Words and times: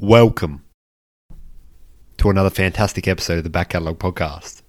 Welcome 0.00 0.64
to 2.16 2.30
another 2.30 2.48
fantastic 2.48 3.06
episode 3.06 3.36
of 3.36 3.44
the 3.44 3.50
Back 3.50 3.68
Catalogue 3.68 3.98
Podcast. 3.98 4.62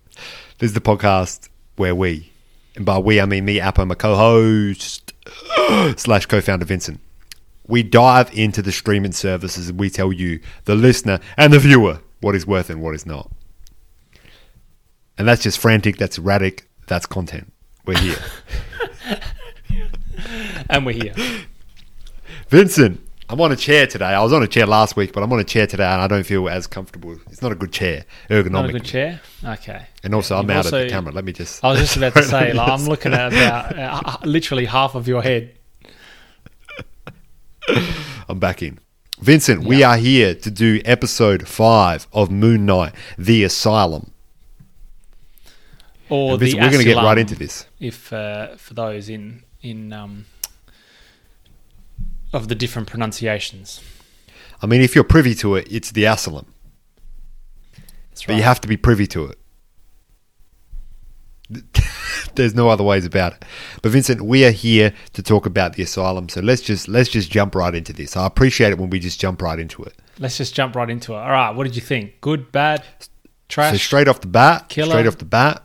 This 0.58 0.72
is 0.72 0.74
the 0.74 0.82
podcast 0.82 1.48
where 1.78 1.96
we, 1.96 2.34
and 2.76 2.86
by 2.86 2.98
we 2.98 3.22
I 3.22 3.26
mean 3.26 3.46
me, 3.46 3.58
Apple, 3.58 3.86
my 3.86 3.96
co-host 3.96 5.14
slash 5.96 6.26
co-founder 6.26 6.66
Vincent, 6.66 7.00
we 7.66 7.82
dive 7.82 8.30
into 8.38 8.62
the 8.62 8.74
streaming 8.74 9.14
services 9.14 9.70
and 9.70 9.80
we 9.80 9.90
tell 9.90 10.12
you, 10.12 10.42
the 10.66 10.76
listener 10.76 11.22
and 11.38 11.54
the 11.54 11.60
viewer, 11.60 12.02
what 12.20 12.36
is 12.36 12.46
worth 12.46 12.70
and 12.70 12.82
what 12.82 12.94
is 12.94 13.06
not. 13.06 13.32
And 15.18 15.26
that's 15.30 15.44
just 15.44 15.60
frantic, 15.60 15.96
that's 15.96 16.18
erratic, 16.18 16.70
that's 16.88 17.06
content. 17.06 17.54
We're 17.86 18.00
here. 18.00 18.20
and 20.70 20.86
we're 20.86 20.92
here. 20.92 21.16
Vincent, 22.50 23.00
I'm 23.32 23.40
on 23.40 23.54
a 23.54 23.56
chair 23.56 23.88
today. 23.88 24.08
I 24.08 24.22
was 24.22 24.34
on 24.34 24.44
a 24.44 24.48
chair 24.48 24.66
last 24.66 24.98
week, 24.98 25.14
but 25.14 25.24
I'm 25.24 25.32
on 25.32 25.40
a 25.40 25.46
chair 25.46 25.66
today 25.66 25.86
and 25.86 26.02
I 26.02 26.08
don't 26.08 26.26
feel 26.26 26.50
as 26.50 26.68
comfortable. 26.68 27.18
It's 27.30 27.42
not 27.42 27.54
a 27.54 27.56
good 27.56 27.72
chair, 27.72 28.04
ergonomic. 28.30 28.52
Not 28.52 28.70
a 28.70 28.74
good 28.74 28.84
chair. 28.84 29.22
Okay. 29.42 29.86
And 30.04 30.14
also, 30.14 30.36
I'm 30.36 30.50
You've 30.50 30.58
out 30.58 30.66
of 30.66 30.72
the 30.72 30.90
camera. 30.90 31.14
Let 31.14 31.24
me 31.24 31.32
just. 31.32 31.64
I 31.64 31.70
was 31.70 31.80
just 31.80 31.96
about 31.96 32.14
to 32.16 32.24
say, 32.24 32.52
like, 32.54 32.68
I'm 32.68 32.84
looking 32.88 33.14
at 33.14 33.32
about 33.32 33.80
uh, 33.80 34.18
literally 34.26 34.66
half 34.66 34.96
of 34.96 35.08
your 35.08 35.22
head. 35.22 35.58
I'm 38.28 38.38
back 38.38 38.62
in. 38.62 38.80
Vincent, 39.22 39.64
we 39.64 39.82
are 39.82 39.96
here 39.96 40.36
to 40.36 40.52
do 40.52 40.82
episode 40.84 41.48
five 41.48 42.08
of 42.12 42.32
Moon 42.32 42.66
Knight, 42.66 42.94
The 43.18 43.46
Asylum. 43.46 44.12
Or 46.10 46.34
And 46.34 46.42
the 46.42 46.56
we're 46.56 46.70
going 46.70 46.80
to 46.80 46.84
get 46.84 46.98
right 46.98 47.18
into 47.18 47.36
this. 47.36 47.66
If 47.80 48.12
uh, 48.12 48.58
for 48.58 48.74
those 48.74 49.08
in 49.08 49.44
in 49.62 49.94
um, 49.94 50.26
of 52.34 52.48
the 52.48 52.56
different 52.56 52.88
pronunciations. 52.88 53.82
I 54.62 54.68
mean, 54.68 54.82
if 54.82 54.96
you're 54.96 55.04
privy 55.04 55.36
to 55.36 55.56
it, 55.56 55.68
it's 55.72 55.92
The 55.92 56.06
Asylum. 56.06 56.54
That's 58.12 58.26
But 58.26 58.36
you 58.36 58.44
have 58.44 58.62
to 58.62 58.68
be 58.68 58.78
privy 58.78 59.08
to 59.08 59.26
it. 59.26 59.38
There's 62.36 62.56
no 62.56 62.70
other 62.70 62.84
ways 62.84 63.06
about 63.06 63.34
it. 63.34 63.46
But 63.82 63.92
Vincent, 63.92 64.22
we 64.22 64.46
are 64.46 64.52
here 64.52 64.94
to 65.14 65.24
talk 65.24 65.46
about 65.46 65.74
the 65.74 65.84
asylum. 65.84 66.30
So 66.30 66.40
let's 66.40 66.62
just 66.62 66.88
let's 66.88 67.10
just 67.10 67.30
jump 67.30 67.56
right 67.56 67.76
into 67.76 67.92
this. 67.92 68.16
I 68.16 68.26
appreciate 68.26 68.72
it 68.72 68.78
when 68.78 68.90
we 68.90 69.00
just 69.00 69.20
jump 69.20 69.42
right 69.42 69.60
into 69.60 69.84
it. 69.84 69.94
Let's 70.20 70.38
just 70.38 70.56
jump 70.56 70.76
right 70.76 70.90
into 70.90 71.14
it. 71.14 71.18
All 71.18 71.30
right. 71.30 71.52
What 71.52 71.66
did 71.66 71.76
you 71.76 71.82
think? 71.82 72.22
Good, 72.22 72.52
bad, 72.52 72.84
trash? 73.50 73.74
So 73.74 73.78
straight 73.78 74.08
off 74.08 74.22
the 74.22 74.28
bat, 74.28 74.70
Killer. 74.70 74.92
straight 74.92 75.08
off 75.08 75.18
the 75.18 75.26
bat, 75.26 75.64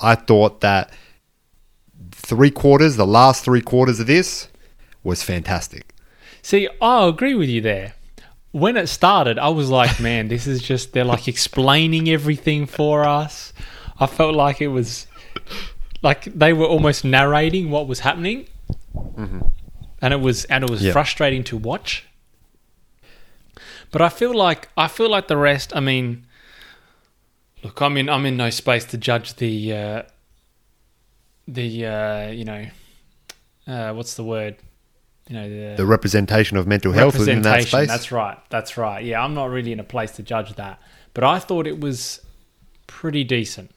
I 0.00 0.14
thought 0.14 0.60
that 0.60 0.92
three 2.12 2.50
quarters, 2.50 2.96
the 2.96 3.06
last 3.06 3.44
three 3.44 3.60
quarters 3.60 3.98
of 3.98 4.06
this, 4.06 4.48
was 5.02 5.22
fantastic. 5.22 5.93
See, 6.44 6.68
I 6.78 7.06
agree 7.08 7.34
with 7.34 7.48
you 7.48 7.62
there. 7.62 7.94
When 8.52 8.76
it 8.76 8.88
started, 8.88 9.38
I 9.38 9.48
was 9.48 9.70
like, 9.70 9.98
man, 9.98 10.28
this 10.28 10.46
is 10.46 10.60
just, 10.60 10.92
they're 10.92 11.02
like 11.02 11.26
explaining 11.26 12.10
everything 12.10 12.66
for 12.66 13.02
us. 13.02 13.54
I 13.98 14.04
felt 14.04 14.34
like 14.34 14.60
it 14.60 14.68
was 14.68 15.06
like 16.02 16.24
they 16.24 16.52
were 16.52 16.66
almost 16.66 17.02
narrating 17.02 17.70
what 17.70 17.88
was 17.88 18.00
happening. 18.00 18.46
And 19.16 20.12
it 20.12 20.20
was, 20.20 20.44
and 20.44 20.62
it 20.62 20.68
was 20.68 20.82
Yeah. 20.82 20.92
frustrating 20.92 21.44
to 21.44 21.56
watch. 21.56 22.04
But 23.90 24.02
I 24.02 24.10
feel 24.10 24.34
like, 24.34 24.68
I 24.76 24.86
feel 24.88 25.08
like 25.08 25.28
the 25.28 25.38
rest, 25.38 25.74
I 25.74 25.80
mean, 25.80 26.26
look, 27.62 27.80
I'm 27.80 27.96
in, 27.96 28.10
I'm 28.10 28.26
in 28.26 28.36
no 28.36 28.50
space 28.50 28.84
to 28.86 28.98
judge 28.98 29.36
the, 29.36 29.72
uh, 29.72 30.02
the, 31.48 31.86
uh, 31.86 32.26
you 32.32 32.44
know, 32.44 32.66
uh, 33.66 33.94
what's 33.94 34.12
the 34.12 34.24
word? 34.24 34.56
You 35.28 35.36
know, 35.36 35.48
the, 35.48 35.76
The 35.76 35.86
representation 35.86 36.56
of 36.56 36.66
mental 36.66 36.92
health 36.92 37.18
within 37.18 37.42
that 37.42 37.62
space. 37.62 37.88
That's 37.88 38.12
right. 38.12 38.38
That's 38.50 38.76
right. 38.76 39.02
Yeah, 39.04 39.22
I'm 39.24 39.34
not 39.34 39.46
really 39.46 39.72
in 39.72 39.80
a 39.80 39.84
place 39.84 40.12
to 40.12 40.22
judge 40.22 40.54
that, 40.56 40.78
but 41.14 41.24
I 41.24 41.38
thought 41.38 41.66
it 41.66 41.80
was 41.80 42.20
pretty 42.86 43.24
decent. 43.24 43.70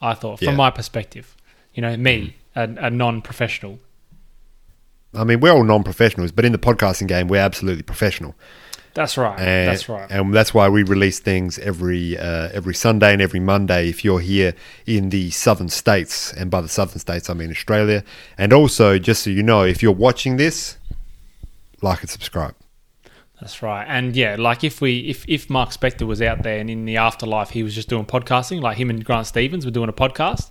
I 0.00 0.14
thought, 0.14 0.38
from 0.38 0.48
Yeah. 0.48 0.56
my 0.56 0.70
perspective, 0.70 1.36
you 1.74 1.82
know, 1.82 1.96
me, 1.96 2.34
mm. 2.56 2.78
a, 2.80 2.86
a 2.86 2.90
non-professional. 2.90 3.78
I 5.14 5.24
mean, 5.24 5.40
we're 5.40 5.52
all 5.52 5.62
non-professionals, 5.64 6.32
but 6.32 6.44
in 6.44 6.52
the 6.52 6.58
podcasting 6.58 7.06
game, 7.06 7.28
we're 7.28 7.40
absolutely 7.40 7.82
professional. 7.82 8.34
That's 8.94 9.16
right. 9.16 9.38
And, 9.38 9.68
That's 9.68 9.88
right. 9.88 10.10
And 10.10 10.34
that's 10.34 10.52
why 10.52 10.68
we 10.68 10.82
release 10.82 11.18
things 11.18 11.58
every 11.58 12.18
uh, 12.18 12.50
every 12.52 12.74
Sunday 12.74 13.12
and 13.14 13.22
every 13.22 13.40
Monday. 13.40 13.88
If 13.88 14.04
you're 14.04 14.20
here 14.20 14.54
in 14.86 15.08
the 15.08 15.30
southern 15.30 15.70
states, 15.70 16.32
and 16.34 16.50
by 16.50 16.60
the 16.60 16.68
southern 16.68 16.98
states, 16.98 17.30
I 17.30 17.34
mean 17.34 17.50
Australia. 17.50 18.04
And 18.36 18.52
also, 18.52 18.98
just 18.98 19.22
so 19.22 19.30
you 19.30 19.42
know, 19.42 19.62
if 19.62 19.82
you're 19.82 19.92
watching 19.92 20.36
this, 20.36 20.76
like 21.80 22.02
and 22.02 22.10
subscribe. 22.10 22.54
That's 23.40 23.60
right. 23.62 23.84
And 23.88 24.14
yeah, 24.14 24.36
like 24.38 24.62
if 24.62 24.80
we, 24.80 25.00
if 25.08 25.24
if 25.26 25.48
Marc 25.50 25.70
Spector 25.70 26.06
was 26.06 26.20
out 26.22 26.42
there 26.42 26.58
and 26.58 26.70
in 26.70 26.84
the 26.84 26.96
afterlife 26.98 27.50
he 27.50 27.62
was 27.62 27.74
just 27.74 27.88
doing 27.88 28.04
podcasting, 28.04 28.60
like 28.60 28.76
him 28.76 28.88
and 28.90 29.04
Grant 29.04 29.26
Stevens 29.26 29.64
were 29.64 29.72
doing 29.72 29.88
a 29.88 29.92
podcast, 29.92 30.50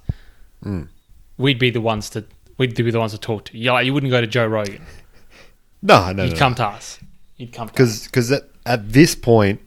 Mm. 0.65 0.89
we'd 1.37 1.57
be 1.57 1.69
the 1.71 1.79
ones 1.81 2.09
to, 2.11 2.23
we'd 2.57 2.75
be 2.75 2.91
the 2.91 2.99
ones 2.99 3.13
to 3.13 3.17
talk 3.17 3.45
to. 3.45 3.57
Yeah, 3.57 3.71
like, 3.71 3.85
you 3.85 3.93
wouldn't 3.93 4.11
go 4.11 4.19
to 4.21 4.27
Joe 4.27 4.45
Rogan. 4.47 4.81
No, 5.83 6.11
no, 6.11 6.25
You'd 6.25 6.33
no. 6.33 6.37
come 6.39 6.53
to 6.55 6.65
us. 6.65 6.99
You'd 7.41 7.53
come 7.53 7.65
because 7.67 8.05
because 8.05 8.31
at, 8.31 8.43
at 8.67 8.93
this 8.93 9.15
point, 9.15 9.61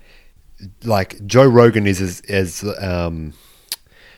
like 0.85 1.27
Joe 1.27 1.45
Rogan 1.45 1.89
is 1.89 2.01
as, 2.01 2.21
as 2.29 2.63
um, 2.79 3.33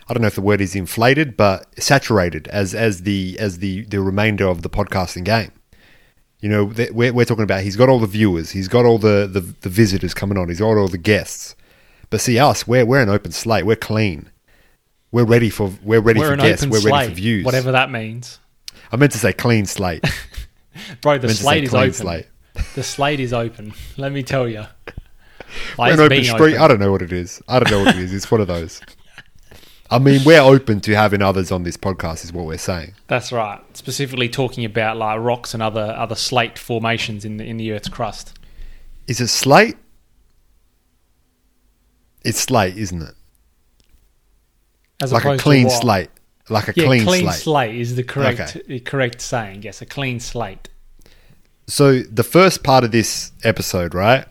I 0.06 0.12
don't 0.12 0.20
know 0.20 0.26
if 0.28 0.34
the 0.34 0.42
word 0.42 0.60
is 0.60 0.76
inflated, 0.76 1.38
but 1.38 1.66
saturated 1.82 2.48
as 2.48 2.74
as 2.74 3.04
the 3.04 3.34
as 3.40 3.60
the 3.60 3.86
the 3.86 4.02
remainder 4.02 4.46
of 4.46 4.60
the 4.60 4.68
podcasting 4.68 5.24
game. 5.24 5.52
You 6.40 6.50
know, 6.50 6.64
we're 6.92 7.14
we're 7.14 7.24
talking 7.24 7.44
about 7.44 7.62
he's 7.62 7.76
got 7.76 7.88
all 7.88 7.98
the 7.98 8.06
viewers, 8.06 8.50
he's 8.50 8.68
got 8.68 8.84
all 8.84 8.98
the 8.98 9.26
the, 9.26 9.40
the 9.40 9.70
visitors 9.70 10.12
coming 10.12 10.36
on, 10.36 10.48
he's 10.48 10.60
got 10.60 10.76
all 10.76 10.88
the 10.88 10.98
guests. 10.98 11.56
But 12.10 12.20
see 12.20 12.38
us, 12.38 12.68
we're 12.68 12.84
we're 12.84 13.00
an 13.00 13.08
open 13.08 13.32
slate, 13.32 13.64
we're 13.64 13.74
clean. 13.74 14.30
We're 15.12 15.24
ready 15.24 15.48
for 15.48 15.72
we're 15.82 16.00
ready 16.00 16.20
We're 16.20 16.32
for 16.32 16.36
guests, 16.36 16.66
we're 16.66 16.80
slate, 16.80 16.92
ready 16.92 17.08
for 17.08 17.14
views. 17.14 17.44
whatever 17.46 17.72
that 17.72 17.90
means. 17.90 18.38
I 18.92 18.96
meant 18.96 19.12
to 19.12 19.18
say 19.18 19.32
clean 19.32 19.64
slate. 19.64 20.04
Bro, 21.00 21.20
the 21.20 21.28
meant 21.28 21.38
to 21.38 21.42
say 21.42 21.42
slate 21.42 21.64
is 21.64 21.74
open. 21.74 21.92
slate. 21.94 22.26
The 22.74 22.82
slate 22.82 23.20
is 23.20 23.32
open. 23.32 23.72
Let 23.96 24.12
me 24.12 24.22
tell 24.22 24.48
you. 24.48 24.64
We're 25.78 25.92
an 25.92 26.00
open 26.00 26.24
street. 26.24 26.56
I 26.56 26.68
don't 26.68 26.80
know 26.80 26.90
what 26.92 27.02
it 27.02 27.12
is. 27.12 27.40
I 27.48 27.58
don't 27.58 27.70
know 27.70 27.84
what 27.84 27.96
it 27.96 28.02
is. 28.02 28.12
It's 28.12 28.30
one 28.30 28.40
of 28.40 28.46
those. 28.46 28.80
I 29.90 29.98
mean, 30.00 30.22
we're 30.24 30.40
open 30.40 30.80
to 30.80 30.96
having 30.96 31.22
others 31.22 31.52
on 31.52 31.62
this 31.62 31.76
podcast, 31.76 32.24
is 32.24 32.32
what 32.32 32.44
we're 32.46 32.58
saying. 32.58 32.94
That's 33.06 33.30
right. 33.30 33.60
Specifically 33.76 34.28
talking 34.28 34.64
about 34.64 34.96
like 34.96 35.20
rocks 35.20 35.54
and 35.54 35.62
other 35.62 35.94
other 35.96 36.16
slate 36.16 36.58
formations 36.58 37.24
in 37.24 37.36
the 37.36 37.44
in 37.44 37.56
the 37.56 37.72
Earth's 37.72 37.88
crust. 37.88 38.36
Is 39.06 39.20
it 39.20 39.28
slate? 39.28 39.76
It's 42.24 42.40
slate, 42.40 42.76
isn't 42.76 43.02
it? 43.02 43.14
As 45.00 45.12
like 45.12 45.24
a 45.24 45.36
clean 45.36 45.70
slate. 45.70 46.10
Like 46.48 46.68
a 46.68 46.72
Yeah, 46.76 46.86
clean, 46.86 47.04
clean, 47.04 47.22
slate. 47.24 47.34
slate. 47.34 47.74
is 47.76 47.96
the 47.96 48.02
correct 48.02 48.40
Okay. 48.40 48.62
the 48.66 48.80
correct 48.80 49.20
saying. 49.20 49.62
Yes, 49.62 49.80
a 49.82 49.86
clean 49.86 50.18
slate. 50.20 50.68
So 51.66 52.00
the 52.02 52.22
first 52.22 52.62
part 52.62 52.84
of 52.84 52.92
this 52.92 53.32
episode, 53.42 53.94
right? 53.94 54.26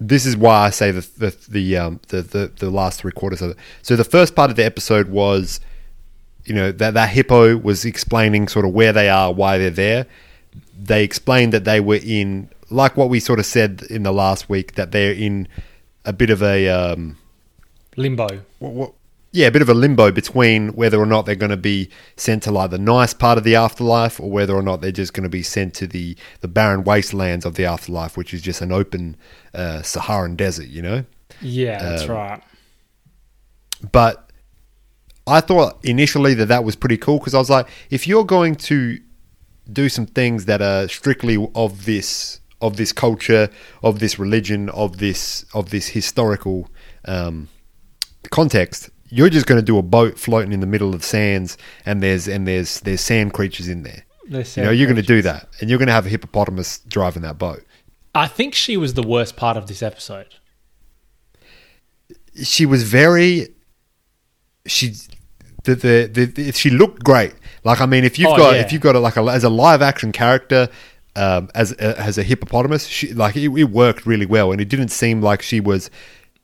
This 0.00 0.24
is 0.24 0.36
why 0.36 0.66
I 0.66 0.70
say 0.70 0.90
the 0.90 1.06
the 1.18 1.36
the 1.48 1.76
um 1.76 2.00
the, 2.08 2.22
the, 2.22 2.52
the 2.56 2.70
last 2.70 3.00
three 3.00 3.12
quarters 3.12 3.42
of 3.42 3.50
it. 3.50 3.56
So 3.82 3.96
the 3.96 4.04
first 4.04 4.34
part 4.34 4.50
of 4.50 4.56
the 4.56 4.64
episode 4.64 5.08
was, 5.08 5.60
you 6.44 6.54
know, 6.54 6.72
that 6.72 6.94
that 6.94 7.10
hippo 7.10 7.56
was 7.56 7.84
explaining 7.84 8.48
sort 8.48 8.64
of 8.64 8.72
where 8.72 8.92
they 8.92 9.08
are, 9.08 9.32
why 9.32 9.58
they're 9.58 9.70
there. 9.70 10.06
They 10.80 11.04
explained 11.04 11.52
that 11.52 11.64
they 11.64 11.80
were 11.80 12.00
in, 12.02 12.48
like 12.70 12.96
what 12.96 13.08
we 13.08 13.20
sort 13.20 13.38
of 13.38 13.46
said 13.46 13.82
in 13.90 14.04
the 14.04 14.12
last 14.12 14.48
week, 14.48 14.76
that 14.76 14.92
they're 14.92 15.12
in 15.12 15.48
a 16.04 16.12
bit 16.12 16.30
of 16.30 16.42
a 16.42 16.68
um, 16.68 17.18
Limbo. 17.96 18.28
what, 18.60 18.72
what, 18.72 18.92
yeah, 19.30 19.46
a 19.46 19.50
bit 19.50 19.60
of 19.62 19.68
a 19.68 19.74
limbo 19.74 20.10
between 20.10 20.68
whether 20.68 20.98
or 20.98 21.06
not 21.06 21.26
they're 21.26 21.34
going 21.34 21.50
to 21.50 21.56
be 21.56 21.90
sent 22.16 22.42
to 22.44 22.50
like 22.50 22.70
the 22.70 22.78
nice 22.78 23.12
part 23.12 23.36
of 23.38 23.44
the 23.44 23.56
afterlife, 23.56 24.18
or 24.18 24.30
whether 24.30 24.54
or 24.54 24.62
not 24.62 24.80
they're 24.80 24.90
just 24.90 25.12
going 25.12 25.24
to 25.24 25.28
be 25.28 25.42
sent 25.42 25.74
to 25.74 25.86
the 25.86 26.16
the 26.40 26.48
barren 26.48 26.82
wastelands 26.84 27.44
of 27.44 27.54
the 27.54 27.64
afterlife, 27.66 28.16
which 28.16 28.32
is 28.32 28.40
just 28.40 28.60
an 28.62 28.72
open 28.72 29.16
uh, 29.54 29.82
Saharan 29.82 30.34
desert, 30.36 30.68
you 30.68 30.82
know. 30.82 31.04
Yeah, 31.42 31.82
that's 31.82 32.02
Um, 32.04 32.10
right. 32.10 32.42
But 33.92 34.32
I 35.26 35.40
thought 35.40 35.78
initially 35.84 36.34
that 36.34 36.46
that 36.46 36.64
was 36.64 36.74
pretty 36.74 36.96
cool 36.96 37.18
because 37.18 37.34
I 37.34 37.38
was 37.38 37.50
like, 37.50 37.68
if 37.90 38.06
you're 38.06 38.24
going 38.24 38.54
to 38.56 38.98
do 39.70 39.88
some 39.90 40.06
things 40.06 40.46
that 40.46 40.62
are 40.62 40.88
strictly 40.88 41.36
of 41.54 41.84
this 41.84 42.40
of 42.60 42.76
this 42.76 42.92
culture, 42.92 43.50
of 43.82 44.00
this 44.00 44.18
religion, 44.18 44.68
of 44.70 44.96
this 44.98 45.44
of 45.52 45.70
this 45.70 45.88
historical 45.88 46.68
um, 47.04 47.48
context, 48.30 48.90
you're 49.08 49.30
just 49.30 49.46
going 49.46 49.58
to 49.60 49.64
do 49.64 49.78
a 49.78 49.82
boat 49.82 50.18
floating 50.18 50.52
in 50.52 50.60
the 50.60 50.66
middle 50.66 50.94
of 50.94 51.04
sands, 51.04 51.56
and 51.86 52.02
there's 52.02 52.28
and 52.28 52.46
there's 52.46 52.80
there's 52.80 53.00
sand 53.00 53.32
creatures 53.32 53.68
in 53.68 53.82
there. 53.82 54.04
There's 54.28 54.56
you 54.56 54.62
know, 54.64 54.70
you're 54.70 54.86
going 54.86 54.96
to 54.96 55.02
do 55.02 55.22
that, 55.22 55.48
and 55.60 55.68
you're 55.70 55.78
going 55.78 55.86
to 55.88 55.92
have 55.94 56.06
a 56.06 56.10
hippopotamus 56.10 56.80
driving 56.80 57.22
that 57.22 57.38
boat. 57.38 57.64
I 58.14 58.26
think 58.26 58.54
she 58.54 58.76
was 58.76 58.94
the 58.94 59.02
worst 59.02 59.36
part 59.36 59.56
of 59.56 59.66
this 59.68 59.82
episode. 59.82 60.34
she 62.42 62.66
was 62.66 62.82
very 62.84 63.48
she 64.66 64.94
the, 65.64 65.74
the, 65.74 66.10
the, 66.12 66.24
the 66.26 66.52
she 66.52 66.70
looked 66.70 67.02
great 67.04 67.34
like 67.64 67.80
i 67.80 67.86
mean 67.86 68.04
if 68.04 68.18
you've 68.18 68.30
Oh, 68.30 68.36
got 68.36 68.54
yeah. 68.54 68.60
if 68.60 68.72
you've 68.72 68.82
got 68.82 68.94
a, 68.96 69.00
like 69.00 69.16
a 69.16 69.22
as 69.22 69.44
a 69.44 69.48
live 69.48 69.82
action 69.82 70.12
character 70.12 70.68
um, 71.16 71.48
as 71.54 71.72
a, 71.72 71.98
as 71.98 72.16
a 72.16 72.22
hippopotamus. 72.22 72.86
She, 72.86 73.12
like 73.12 73.34
it, 73.36 73.50
it 73.50 73.64
worked 73.64 74.06
really 74.06 74.26
well, 74.26 74.52
and 74.52 74.60
it 74.60 74.68
didn't 74.68 74.90
seem 74.90 75.20
like 75.20 75.42
she 75.42 75.58
was 75.58 75.90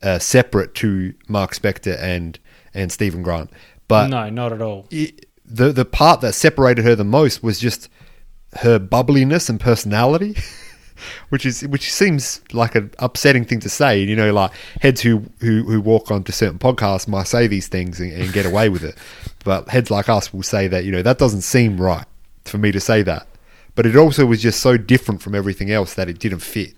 uh, 0.02 0.18
separate 0.18 0.74
to 0.76 1.14
Marc 1.28 1.54
Spector 1.54 1.96
and 2.02 2.40
and 2.74 2.90
Steven 2.92 3.22
Grant. 3.22 3.50
But 3.88 4.08
no, 4.08 4.28
not 4.30 4.52
at 4.52 4.62
all. 4.62 4.86
it, 4.90 5.26
the 5.44 5.72
the 5.72 5.84
part 5.84 6.20
that 6.22 6.34
separated 6.34 6.84
her 6.84 6.94
the 6.94 7.04
most 7.04 7.42
was 7.42 7.58
just 7.58 7.88
her 8.60 8.78
bubbliness 8.78 9.48
and 9.48 9.60
personality, 9.60 10.36
which 11.28 11.44
is 11.44 11.62
which 11.68 11.92
seems 11.92 12.40
like 12.52 12.74
an 12.74 12.90
upsetting 12.98 13.44
thing 13.44 13.60
to 13.60 13.68
say. 13.68 14.00
You 14.00 14.16
know, 14.16 14.32
like 14.32 14.52
heads 14.80 15.00
who 15.00 15.24
who, 15.40 15.64
who 15.64 15.80
walk 15.80 16.10
onto 16.10 16.32
certain 16.32 16.58
podcasts 16.58 17.06
might 17.06 17.26
say 17.26 17.46
these 17.46 17.68
things 17.68 18.00
and, 18.00 18.12
and 18.12 18.32
get 18.32 18.46
away 18.46 18.68
with 18.68 18.84
it, 18.84 18.96
but 19.44 19.68
heads 19.68 19.90
like 19.90 20.08
us 20.08 20.32
will 20.32 20.42
say 20.42 20.66
that 20.68 20.84
you 20.84 20.92
know 20.92 21.02
that 21.02 21.18
doesn't 21.18 21.42
seem 21.42 21.80
right 21.80 22.06
for 22.44 22.58
me 22.58 22.72
to 22.72 22.80
say 22.80 23.02
that. 23.02 23.26
But 23.74 23.86
it 23.86 23.96
also 23.96 24.24
was 24.24 24.40
just 24.40 24.60
so 24.60 24.76
different 24.76 25.20
from 25.20 25.34
everything 25.34 25.70
else 25.70 25.94
that 25.94 26.08
it 26.08 26.20
didn't 26.20 26.40
fit. 26.40 26.74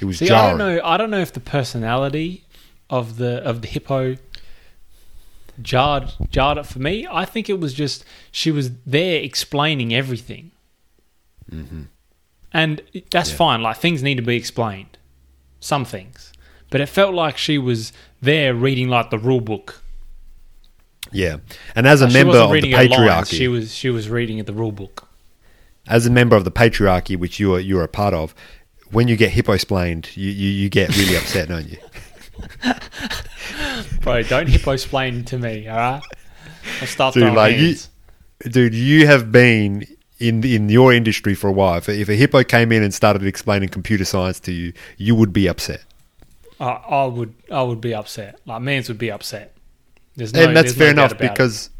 It 0.00 0.06
was 0.06 0.18
See, 0.18 0.30
I 0.30 0.48
don't 0.48 0.58
know. 0.58 0.80
I 0.82 0.96
don't 0.96 1.10
know 1.10 1.20
if 1.20 1.32
the 1.32 1.40
personality 1.40 2.44
of 2.90 3.18
the 3.18 3.42
of 3.44 3.60
the 3.62 3.68
hippo 3.68 4.16
jarred 5.62 6.12
jarred 6.30 6.58
it 6.58 6.66
for 6.66 6.78
me. 6.78 7.06
I 7.10 7.24
think 7.24 7.48
it 7.48 7.58
was 7.60 7.74
just 7.74 8.04
she 8.30 8.50
was 8.50 8.70
there 8.86 9.20
explaining 9.22 9.94
everything, 9.94 10.50
mm-hmm. 11.50 11.82
and 12.52 12.82
that's 13.10 13.30
Yeah. 13.30 13.36
fine. 13.36 13.62
Like 13.62 13.78
things 13.78 14.02
need 14.02 14.16
to 14.16 14.22
be 14.22 14.36
explained, 14.36 14.98
some 15.60 15.84
things, 15.84 16.32
but 16.70 16.80
it 16.80 16.86
felt 16.86 17.14
like 17.14 17.36
she 17.38 17.58
was 17.58 17.92
there 18.20 18.54
reading 18.54 18.88
like 18.88 19.10
the 19.10 19.18
rule 19.18 19.40
book. 19.40 19.82
Yeah, 21.10 21.38
and 21.74 21.86
as 21.86 22.02
a 22.02 22.04
Like, 22.04 22.12
member 22.14 22.36
of 22.36 22.50
the 22.50 22.60
lines, 22.72 22.90
patriarchy, 22.90 23.38
she 23.38 23.48
was 23.48 23.74
she 23.74 23.88
was 23.90 24.08
reading 24.10 24.42
the 24.44 24.52
rule 24.52 24.72
book. 24.72 25.08
as 25.86 26.04
a 26.06 26.10
member 26.10 26.36
of 26.36 26.44
the 26.44 26.50
patriarchy, 26.50 27.16
which 27.16 27.40
you 27.40 27.54
are 27.54 27.60
you're 27.60 27.82
a 27.84 27.88
part 27.88 28.12
of, 28.12 28.34
when 28.90 29.08
you 29.08 29.16
get 29.16 29.30
hippo 29.30 29.52
explained, 29.52 30.10
you, 30.14 30.30
you, 30.30 30.50
you 30.50 30.68
get 30.68 30.94
really 30.98 31.16
upset, 31.16 31.48
don't 31.48 31.66
you? 31.66 31.78
Bro, 34.00 34.22
don't 34.24 34.48
hippo 34.48 34.72
explain 34.72 35.24
to 35.24 35.38
me, 35.38 35.68
all 35.68 35.76
right? 35.76 36.02
I'll 36.80 36.86
start 36.86 37.14
Dude, 37.14 37.34
like, 37.34 37.56
you- 37.56 37.76
Dude, 38.50 38.74
you 38.74 39.06
have 39.06 39.32
been 39.32 39.84
in 40.20 40.44
in 40.44 40.68
your 40.68 40.92
industry 40.92 41.34
for 41.34 41.48
a 41.48 41.52
while. 41.52 41.76
If, 41.78 41.88
if 41.88 42.08
a 42.08 42.14
hippo 42.14 42.44
came 42.44 42.70
in 42.72 42.82
and 42.82 42.94
started 42.94 43.24
explaining 43.24 43.68
computer 43.68 44.04
science 44.04 44.38
to 44.40 44.52
you, 44.52 44.72
you 44.96 45.14
would 45.14 45.32
be 45.32 45.48
upset. 45.48 45.82
I, 46.60 46.66
I 46.70 47.04
would 47.06 47.34
I 47.50 47.62
would 47.62 47.80
be 47.80 47.94
upset. 47.94 48.38
Like 48.46 48.62
mans 48.62 48.88
would 48.88 48.98
be 48.98 49.10
upset. 49.10 49.54
There's 50.16 50.32
no, 50.34 50.44
and 50.44 50.56
that's 50.56 50.72
fair 50.72 50.94
no 50.94 51.02
enough 51.02 51.12
about 51.12 51.24
it. 51.24 51.32
because 51.32 51.70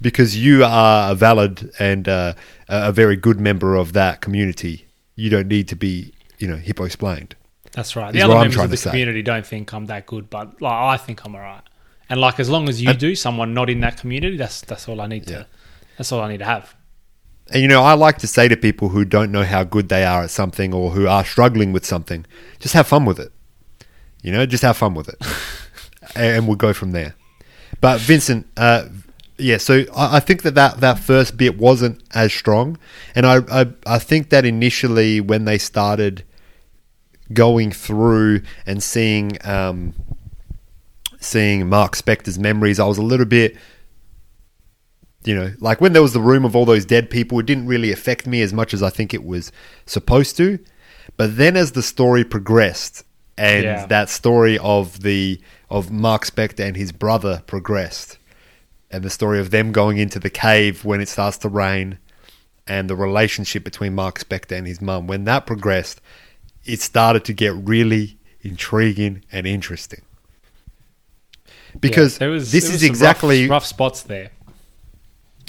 because 0.00 0.36
you 0.36 0.64
are 0.64 1.12
a 1.12 1.14
valid 1.14 1.70
and 1.78 2.08
uh, 2.08 2.34
a 2.68 2.88
a 2.88 2.92
very 2.92 3.16
good 3.16 3.40
member 3.40 3.74
of 3.76 3.92
that 3.92 4.20
community. 4.20 4.86
You 5.16 5.30
don't 5.30 5.48
need 5.48 5.66
to 5.68 5.76
be, 5.76 6.12
you 6.38 6.46
know, 6.46 6.56
hippo 6.56 6.84
explained. 6.84 7.34
That's 7.72 7.94
right. 7.96 8.12
The 8.12 8.22
other 8.22 8.34
members 8.34 8.54
trying 8.54 8.64
of 8.66 8.70
the 8.70 8.76
to 8.76 8.82
say. 8.82 8.90
community 8.90 9.22
don't 9.22 9.46
think 9.46 9.72
I'm 9.72 9.86
that 9.86 10.06
good, 10.06 10.28
but 10.30 10.60
like 10.62 10.72
I 10.72 10.96
think 10.96 11.24
I'm 11.24 11.34
alright. 11.34 11.62
And 12.10 12.20
like 12.20 12.40
as 12.40 12.48
long 12.48 12.68
as 12.68 12.80
you 12.82 12.90
And- 12.90 12.98
do, 12.98 13.14
someone 13.14 13.52
not 13.54 13.68
in 13.70 13.80
that 13.80 13.98
community, 13.98 14.36
that's 14.36 14.60
that's 14.62 14.88
all 14.88 15.00
I 15.00 15.06
need 15.06 15.28
Yeah. 15.28 15.38
to. 15.38 15.46
That's 15.96 16.10
all 16.12 16.20
I 16.20 16.28
need 16.30 16.38
to 16.38 16.44
have. 16.44 16.74
And 17.50 17.62
you 17.62 17.68
know, 17.68 17.82
I 17.82 17.94
like 17.94 18.18
to 18.18 18.26
say 18.26 18.46
to 18.48 18.56
people 18.56 18.90
who 18.90 19.04
don't 19.04 19.32
know 19.32 19.42
how 19.44 19.64
good 19.64 19.88
they 19.88 20.04
are 20.04 20.22
at 20.24 20.30
something 20.30 20.72
or 20.74 20.90
who 20.90 21.06
are 21.08 21.24
struggling 21.24 21.72
with 21.72 21.84
something, 21.86 22.26
just 22.58 22.74
have 22.74 22.86
fun 22.86 23.04
with 23.04 23.18
it. 23.18 23.32
You 24.22 24.32
know, 24.32 24.44
just 24.46 24.62
have 24.62 24.76
fun 24.76 24.94
with 24.94 25.08
it, 25.08 25.18
and 26.16 26.46
we'll 26.46 26.56
go 26.56 26.72
from 26.72 26.90
there. 26.92 27.14
But 27.80 28.00
Vincent, 28.00 28.46
uh, 28.56 28.86
yeah, 29.38 29.58
so 29.58 29.84
I, 29.96 30.16
I 30.16 30.20
think 30.20 30.42
that, 30.42 30.54
that 30.56 30.80
that 30.80 30.98
first 30.98 31.36
bit 31.36 31.56
wasn't 31.58 32.02
as 32.14 32.32
strong, 32.32 32.76
and 33.14 33.24
I, 33.26 33.36
I 33.50 33.66
I 33.86 33.98
think 33.98 34.30
that 34.30 34.44
initially 34.44 35.20
when 35.20 35.44
they 35.44 35.56
started 35.58 36.24
going 37.32 37.72
through 37.72 38.42
and 38.66 38.82
seeing 38.82 39.38
um, 39.44 39.94
seeing 41.20 41.68
Marc 41.68 41.96
Spector's 41.96 42.38
memories, 42.38 42.78
I 42.80 42.86
was 42.86 42.98
a 42.98 43.02
little 43.02 43.26
bit 43.26 43.56
you 45.24 45.34
know, 45.34 45.52
like 45.58 45.80
when 45.80 45.92
there 45.92 46.00
was 46.00 46.12
the 46.12 46.20
room 46.20 46.44
of 46.44 46.54
all 46.54 46.64
those 46.64 46.84
dead 46.84 47.10
people, 47.10 47.38
it 47.40 47.44
didn't 47.46 47.66
really 47.66 47.90
affect 47.92 48.26
me 48.26 48.40
as 48.40 48.52
much 48.52 48.72
as 48.72 48.82
I 48.82 48.88
think 48.88 49.12
it 49.12 49.24
was 49.24 49.50
supposed 49.84 50.36
to. 50.36 50.58
But 51.16 51.36
then 51.36 51.56
as 51.56 51.72
the 51.72 51.82
story 51.82 52.24
progressed 52.24 53.02
and 53.36 53.64
Yeah. 53.64 53.86
that 53.86 54.08
story 54.08 54.58
of 54.58 55.02
the 55.02 55.40
of 55.70 55.90
Marc 55.90 56.24
Spector 56.24 56.64
and 56.64 56.76
his 56.76 56.92
brother 56.92 57.42
progressed 57.46 58.16
and 58.90 59.04
the 59.04 59.10
story 59.10 59.38
of 59.38 59.50
them 59.50 59.70
going 59.70 59.98
into 59.98 60.18
the 60.18 60.30
cave 60.30 60.84
when 60.84 61.00
it 61.00 61.08
starts 61.08 61.36
to 61.38 61.48
rain 61.48 61.98
and 62.66 62.88
the 62.88 62.96
relationship 62.96 63.64
between 63.64 63.94
Marc 63.94 64.18
Spector 64.18 64.56
and 64.56 64.66
his 64.66 64.80
mum, 64.80 65.06
when 65.06 65.24
that 65.24 65.46
progressed, 65.46 66.00
it 66.68 66.80
started 66.80 67.24
to 67.24 67.32
get 67.32 67.54
really 67.54 68.18
intriguing 68.42 69.24
and 69.32 69.46
interesting. 69.46 70.02
Because 71.80 72.20
Yeah, 72.20 72.28
was, 72.28 72.52
this 72.52 72.66
there 72.66 72.74
is 72.74 72.82
exactly 72.82 73.44
rough, 73.44 73.50
rough 73.50 73.66
spots 73.66 74.02
there. 74.02 74.30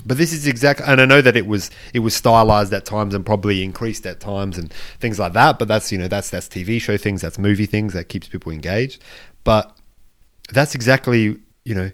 but 0.05 0.17
this 0.17 0.33
is 0.33 0.47
exactly, 0.47 0.85
and 0.87 0.99
I 0.99 1.05
know 1.05 1.21
that 1.21 1.35
it 1.35 1.45
was 1.45 1.69
it 1.93 1.99
was 1.99 2.15
stylized 2.15 2.73
at 2.73 2.85
times 2.85 3.13
and 3.13 3.25
probably 3.25 3.63
increased 3.63 4.05
at 4.05 4.19
times 4.19 4.57
and 4.57 4.71
things 4.99 5.19
like 5.19 5.33
that. 5.33 5.59
But 5.59 5.67
that's 5.67 5.91
you 5.91 5.97
know 5.97 6.07
that's 6.07 6.29
that's 6.29 6.47
TV 6.47 6.81
show 6.81 6.97
things, 6.97 7.21
that's 7.21 7.37
movie 7.37 7.65
things 7.65 7.93
that 7.93 8.09
keeps 8.09 8.27
people 8.27 8.51
engaged. 8.51 9.01
But 9.43 9.75
that's 10.51 10.75
exactly 10.75 11.37
you 11.63 11.75
know 11.75 11.91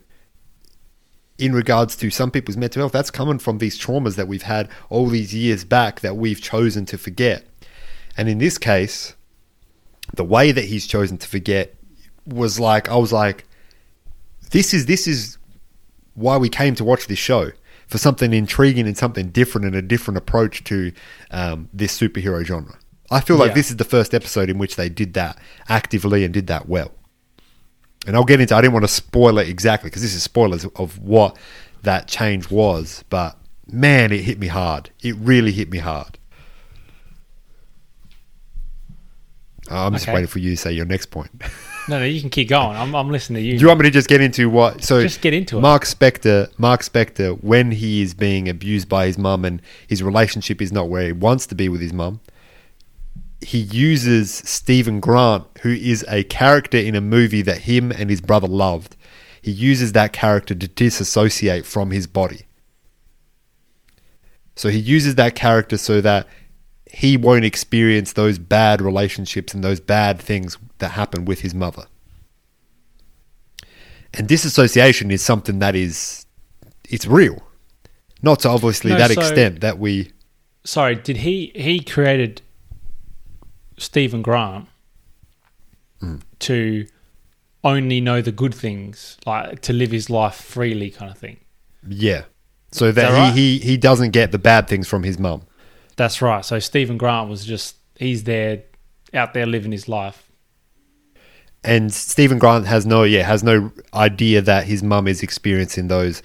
in 1.37 1.53
regards 1.53 1.95
to 1.97 2.09
some 2.09 2.31
people's 2.31 2.57
mental 2.57 2.81
health, 2.81 2.93
that's 2.93 3.11
coming 3.11 3.39
from 3.39 3.57
these 3.57 3.77
traumas 3.77 4.15
that 4.15 4.27
we've 4.27 4.43
had 4.43 4.69
all 4.89 5.07
these 5.07 5.33
years 5.33 5.65
back 5.65 5.99
that 5.99 6.15
we've 6.15 6.41
chosen 6.41 6.85
to 6.85 6.97
forget. 6.97 7.45
And 8.17 8.29
in 8.29 8.37
this 8.37 8.57
case, 8.57 9.15
the 10.13 10.23
way 10.23 10.51
that 10.51 10.65
he's 10.65 10.87
chosen 10.87 11.17
to 11.17 11.27
forget 11.27 11.75
was 12.25 12.59
like 12.59 12.89
I 12.89 12.95
was 12.95 13.11
like, 13.13 13.45
this 14.51 14.73
is 14.73 14.85
this 14.85 15.07
is 15.07 15.37
why 16.13 16.37
we 16.37 16.47
came 16.49 16.75
to 16.75 16.83
watch 16.83 17.07
this 17.07 17.19
show 17.19 17.51
for 17.87 17.97
something 17.97 18.33
intriguing 18.33 18.87
and 18.87 18.97
something 18.97 19.29
different 19.29 19.65
and 19.67 19.75
a 19.75 19.81
different 19.81 20.17
approach 20.17 20.63
to 20.65 20.91
um, 21.31 21.69
this 21.73 21.99
superhero 21.99 22.43
genre. 22.43 22.77
I 23.11 23.19
feel 23.19 23.35
like 23.35 23.49
Yeah. 23.49 23.55
this 23.55 23.69
is 23.69 23.77
the 23.77 23.83
first 23.83 24.13
episode 24.15 24.49
in 24.49 24.57
which 24.57 24.75
they 24.75 24.89
did 24.89 25.13
that 25.13 25.37
actively 25.69 26.23
and 26.23 26.33
did 26.33 26.47
that 26.47 26.67
well. 26.67 26.91
And 28.07 28.15
I'll 28.15 28.23
get 28.23 28.39
into. 28.41 28.55
I 28.55 28.61
didn't 28.61 28.73
want 28.73 28.85
to 28.85 28.91
spoil 28.91 29.37
it 29.39 29.49
exactly 29.49 29.89
because 29.89 30.01
this 30.01 30.15
is 30.15 30.23
spoilers 30.23 30.65
of 30.75 30.97
what 30.99 31.37
that 31.83 32.07
change 32.07 32.49
was. 32.49 33.03
But 33.09 33.37
man, 33.67 34.11
it 34.11 34.21
hit 34.21 34.39
me 34.39 34.47
hard. 34.47 34.89
It 35.03 35.15
really 35.17 35.51
hit 35.51 35.69
me 35.69 35.79
hard. 35.79 36.17
Oh, 39.54 39.54
I'm 39.69 39.93
just 39.93 40.05
Okay. 40.05 40.13
waiting 40.13 40.27
for 40.27 40.39
you 40.39 40.51
to 40.51 40.57
say 40.57 40.71
your 40.71 40.85
next 40.85 41.07
point. 41.07 41.29
No, 41.87 41.99
no, 41.99 42.05
you 42.05 42.19
can 42.19 42.31
keep 42.31 42.49
going. 42.49 42.75
I'm, 42.75 42.95
I'm 42.95 43.11
listening 43.11 43.43
to 43.43 43.47
you. 43.47 43.59
Do 43.59 43.61
you 43.61 43.67
want 43.67 43.79
me 43.79 43.83
to 43.83 43.91
just 43.91 44.07
get 44.09 44.19
into 44.19 44.49
what? 44.49 44.83
So 44.83 45.03
Just 45.03 45.21
get 45.21 45.35
into 45.35 45.59
it. 45.59 45.61
Marc 45.61 45.83
Spector, 45.83 46.49
Marc 46.57 46.81
Spector, 46.81 47.37
when 47.43 47.69
he 47.69 48.01
is 48.01 48.15
being 48.15 48.49
abused 48.49 48.89
by 48.89 49.05
his 49.05 49.19
mum 49.19 49.45
and 49.45 49.61
his 49.87 50.01
relationship 50.01 50.63
is 50.63 50.71
not 50.71 50.89
where 50.89 51.05
he 51.05 51.11
wants 51.11 51.45
to 51.45 51.53
be 51.53 51.69
with 51.69 51.81
his 51.81 51.93
mum, 51.93 52.21
he 53.39 53.59
uses 53.59 54.33
Steven 54.33 54.99
Grant, 54.99 55.43
who 55.61 55.69
is 55.73 56.03
a 56.09 56.23
character 56.23 56.79
in 56.79 56.95
a 56.95 57.01
movie 57.01 57.43
that 57.43 57.59
him 57.59 57.91
and 57.91 58.09
his 58.09 58.19
brother 58.19 58.47
loved. 58.47 58.95
He 59.39 59.51
uses 59.51 59.91
that 59.91 60.11
character 60.11 60.55
to 60.55 60.67
disassociate 60.67 61.67
from 61.67 61.91
his 61.91 62.07
body. 62.07 62.47
So 64.55 64.69
he 64.69 64.79
uses 64.79 65.13
that 65.15 65.35
character 65.35 65.77
so 65.77 66.01
that 66.01 66.27
he 66.97 67.17
won't 67.17 67.43
experience 67.43 68.13
those 68.13 68.37
bad 68.39 68.81
relationships 68.81 69.53
and 69.53 69.61
those 69.63 69.79
bad 69.81 70.17
things 70.17 70.57
that 70.77 70.91
happen 70.91 71.25
with 71.25 71.41
his 71.41 71.53
mother. 71.53 71.87
And 74.13 74.27
disassociation 74.27 75.11
is 75.11 75.21
something 75.21 75.59
that 75.59 75.75
is 75.75 76.25
it's 76.89 77.05
real. 77.05 77.43
Not 78.21 78.39
to 78.41 78.49
obviously 78.49 78.91
No, 78.91 78.97
that 78.97 79.11
so- 79.11 79.19
extent 79.21 79.59
that 79.61 79.77
we 79.79 80.11
Sorry, 80.63 80.95
did 80.95 81.17
he 81.17 81.51
he 81.55 81.79
created 81.81 82.41
Steven 83.77 84.21
Grant 84.21 84.67
Mm. 86.01 86.21
to 86.39 86.87
only 87.63 88.01
know 88.01 88.21
the 88.21 88.31
good 88.31 88.53
things, 88.53 89.17
like 89.25 89.61
to 89.61 89.71
live 89.73 89.91
his 89.91 90.09
life 90.09 90.35
freely, 90.35 90.89
kind 90.89 91.09
of 91.11 91.17
thing? 91.17 91.37
yeah. 91.87 92.23
So 92.71 92.91
that, 92.91 93.09
that 93.09 93.13
right? 93.17 93.33
he, 93.33 93.57
he 93.59 93.65
he 93.71 93.77
doesn't 93.77 94.11
get 94.11 94.31
the 94.33 94.37
bad 94.39 94.67
things 94.67 94.87
from 94.87 95.03
his 95.03 95.17
mum. 95.17 95.43
That's 95.95 96.21
right. 96.21 96.43
So 96.43 96.59
Steven 96.59 96.97
Grant 96.97 97.29
was 97.29 97.45
just 97.45 97.77
he's 97.97 98.23
there, 98.23 98.63
out 99.13 99.33
there 99.33 99.45
living 99.45 99.71
his 99.71 99.87
life. 99.87 100.29
And 101.63 101.91
Steven 101.93 102.37
Grant 102.37 102.67
has 102.67 102.85
no 102.85 103.03
yeah, 103.03 103.23
has 103.23 103.43
no 103.43 103.71
idea 103.93 104.41
that 104.41 104.65
his 104.65 104.83
mum 104.83 105.07
is 105.07 105.23
experiencing 105.23 105.87
those 105.87 106.21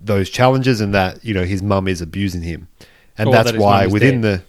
those 0.00 0.30
challenges 0.30 0.80
and 0.80 0.94
that, 0.94 1.24
you 1.24 1.34
know, 1.34 1.44
his 1.44 1.62
mum 1.62 1.88
is 1.88 2.00
abusing 2.00 2.42
him. 2.42 2.68
And 3.16 3.28
Or 3.28 3.32
that's 3.32 3.52
that 3.52 3.60
why 3.60 3.86
within 3.86 4.20
dead. 4.20 4.40
the 4.40 4.44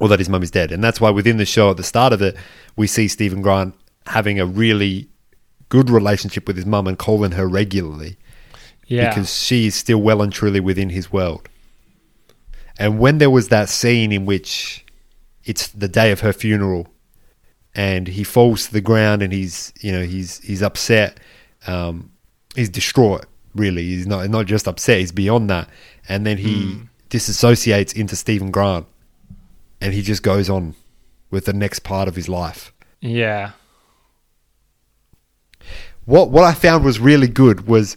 or 0.00 0.08
that 0.08 0.18
his 0.18 0.28
mum 0.28 0.42
is 0.42 0.50
dead. 0.50 0.72
And 0.72 0.82
that's 0.82 1.00
why 1.00 1.10
within 1.10 1.36
the 1.38 1.46
show 1.46 1.70
at 1.70 1.76
the 1.76 1.82
start 1.82 2.12
of 2.12 2.20
it, 2.20 2.36
we 2.76 2.86
see 2.86 3.08
Steven 3.08 3.40
Grant 3.40 3.74
having 4.06 4.38
a 4.38 4.44
really 4.44 5.08
good 5.68 5.88
relationship 5.88 6.46
with 6.46 6.56
his 6.56 6.66
mum 6.66 6.86
and 6.86 6.98
calling 6.98 7.32
her 7.32 7.48
regularly. 7.48 8.18
Yeah, 8.86 9.08
because 9.08 9.42
she 9.42 9.68
is 9.68 9.74
still 9.74 10.02
well 10.02 10.20
and 10.20 10.30
truly 10.30 10.60
within 10.60 10.90
his 10.90 11.10
world. 11.10 11.48
And 12.78 12.98
when 12.98 13.18
there 13.18 13.30
was 13.30 13.48
that 13.48 13.68
scene 13.68 14.12
in 14.12 14.26
which 14.26 14.84
it's 15.44 15.68
the 15.68 15.88
day 15.88 16.10
of 16.10 16.20
her 16.20 16.32
funeral, 16.32 16.88
and 17.74 18.08
he 18.08 18.24
falls 18.24 18.66
to 18.66 18.72
the 18.72 18.80
ground 18.80 19.22
and 19.22 19.32
he's 19.32 19.72
you 19.80 19.92
know 19.92 20.02
he's 20.02 20.38
he's 20.40 20.62
upset, 20.62 21.18
um, 21.66 22.12
he's 22.54 22.68
distraught. 22.68 23.26
Really, 23.54 23.82
he's 23.82 24.06
not 24.06 24.28
not 24.30 24.46
just 24.46 24.66
upset; 24.66 24.98
he's 24.98 25.12
beyond 25.12 25.48
that. 25.50 25.68
And 26.08 26.26
then 26.26 26.38
he 26.38 26.80
disassociates 27.10 27.94
into 27.94 28.16
Steven 28.16 28.50
Grant, 28.50 28.86
and 29.80 29.94
he 29.94 30.02
just 30.02 30.22
goes 30.22 30.50
on 30.50 30.74
with 31.30 31.44
the 31.44 31.52
next 31.52 31.80
part 31.80 32.08
of 32.08 32.16
his 32.16 32.28
life. 32.28 32.72
Yeah. 33.00 33.52
What 36.04 36.30
what 36.30 36.44
I 36.44 36.52
found 36.52 36.84
was 36.84 36.98
really 36.98 37.28
good 37.28 37.66
was 37.66 37.96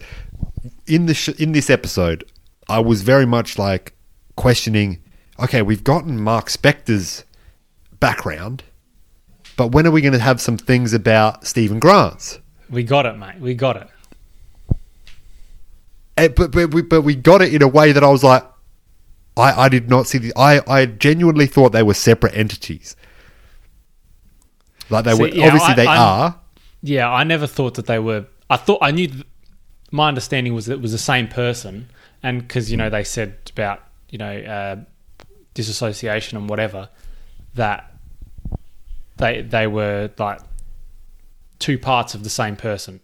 in 0.86 1.07
the 1.07 1.13
sh- 1.13 1.29
in 1.29 1.51
this 1.51 1.69
episode, 1.69 2.24
I 2.69 2.79
was 2.79 3.01
very 3.01 3.25
much 3.25 3.57
like 3.57 3.93
questioning. 4.38 5.01
Okay, 5.39 5.62
we've 5.62 5.84
gotten 5.84 6.17
Marc 6.22 6.48
Spector's 6.48 7.25
background, 8.00 8.63
but 9.58 9.74
when 9.74 9.86
are 9.86 9.91
we 9.91 10.00
going 10.01 10.13
to 10.13 10.20
have 10.20 10.39
some 10.39 10.58
things 10.58 10.94
about 10.94 11.46
Steven 11.46 11.79
Grant's? 11.79 12.39
We 12.70 12.84
got 12.84 13.06
it, 13.06 13.17
mate. 13.17 13.39
We 13.39 13.53
got 13.53 13.75
it. 13.77 13.88
Eh, 16.17 16.29
but 16.29 16.51
but 16.51 16.74
we, 16.74 16.82
but 16.82 17.01
we 17.01 17.15
got 17.15 17.41
it 17.41 17.53
in 17.53 17.62
a 17.62 17.67
way 17.67 17.91
that 17.91 18.03
I 18.03 18.10
was 18.10 18.24
like, 18.24 18.44
I, 19.36 19.63
I 19.65 19.70
did 19.70 19.89
not 19.89 20.08
see 20.08 20.17
the. 20.17 20.34
I, 20.36 20.62
I 20.67 20.86
genuinely 20.86 21.46
thought 21.46 21.72
they 21.72 21.84
were 21.84 21.94
separate 21.94 22.36
entities. 22.36 22.96
Like 24.89 25.06
they 25.06 25.13
See, 25.13 25.22
were 25.22 25.27
yeah, 25.27 25.46
obviously 25.46 25.74
I- 25.74 25.75
they 25.75 25.86
I'm- 25.88 26.00
are. 26.01 26.39
Yeah, 26.82 27.10
I 27.12 27.24
never 27.24 27.48
thought 27.48 27.74
that 27.75 27.88
they 27.88 28.00
were. 28.00 28.25
I 28.50 28.58
thought 28.58 28.79
I 28.82 28.91
knew. 28.91 29.10
My 29.91 30.08
understanding 30.10 30.53
was 30.53 30.65
that 30.67 30.74
it 30.74 30.82
was 30.82 30.91
the 30.91 30.98
same 30.98 31.27
person, 31.27 31.89
and 32.22 32.41
because 32.41 32.70
you 32.72 32.77
know 32.77 32.89
they 32.89 33.03
said 33.03 33.38
about 33.51 33.82
you 34.10 34.18
know 34.18 34.38
uh, 34.38 34.76
disassociation 35.54 36.38
and 36.38 36.50
whatever 36.50 36.90
that 37.56 37.92
they 39.18 39.42
they 39.42 39.68
were 39.68 40.10
like 40.18 40.40
two 41.60 41.78
parts 41.78 42.16
of 42.16 42.24
the 42.24 42.30
same 42.30 42.56
person. 42.56 43.00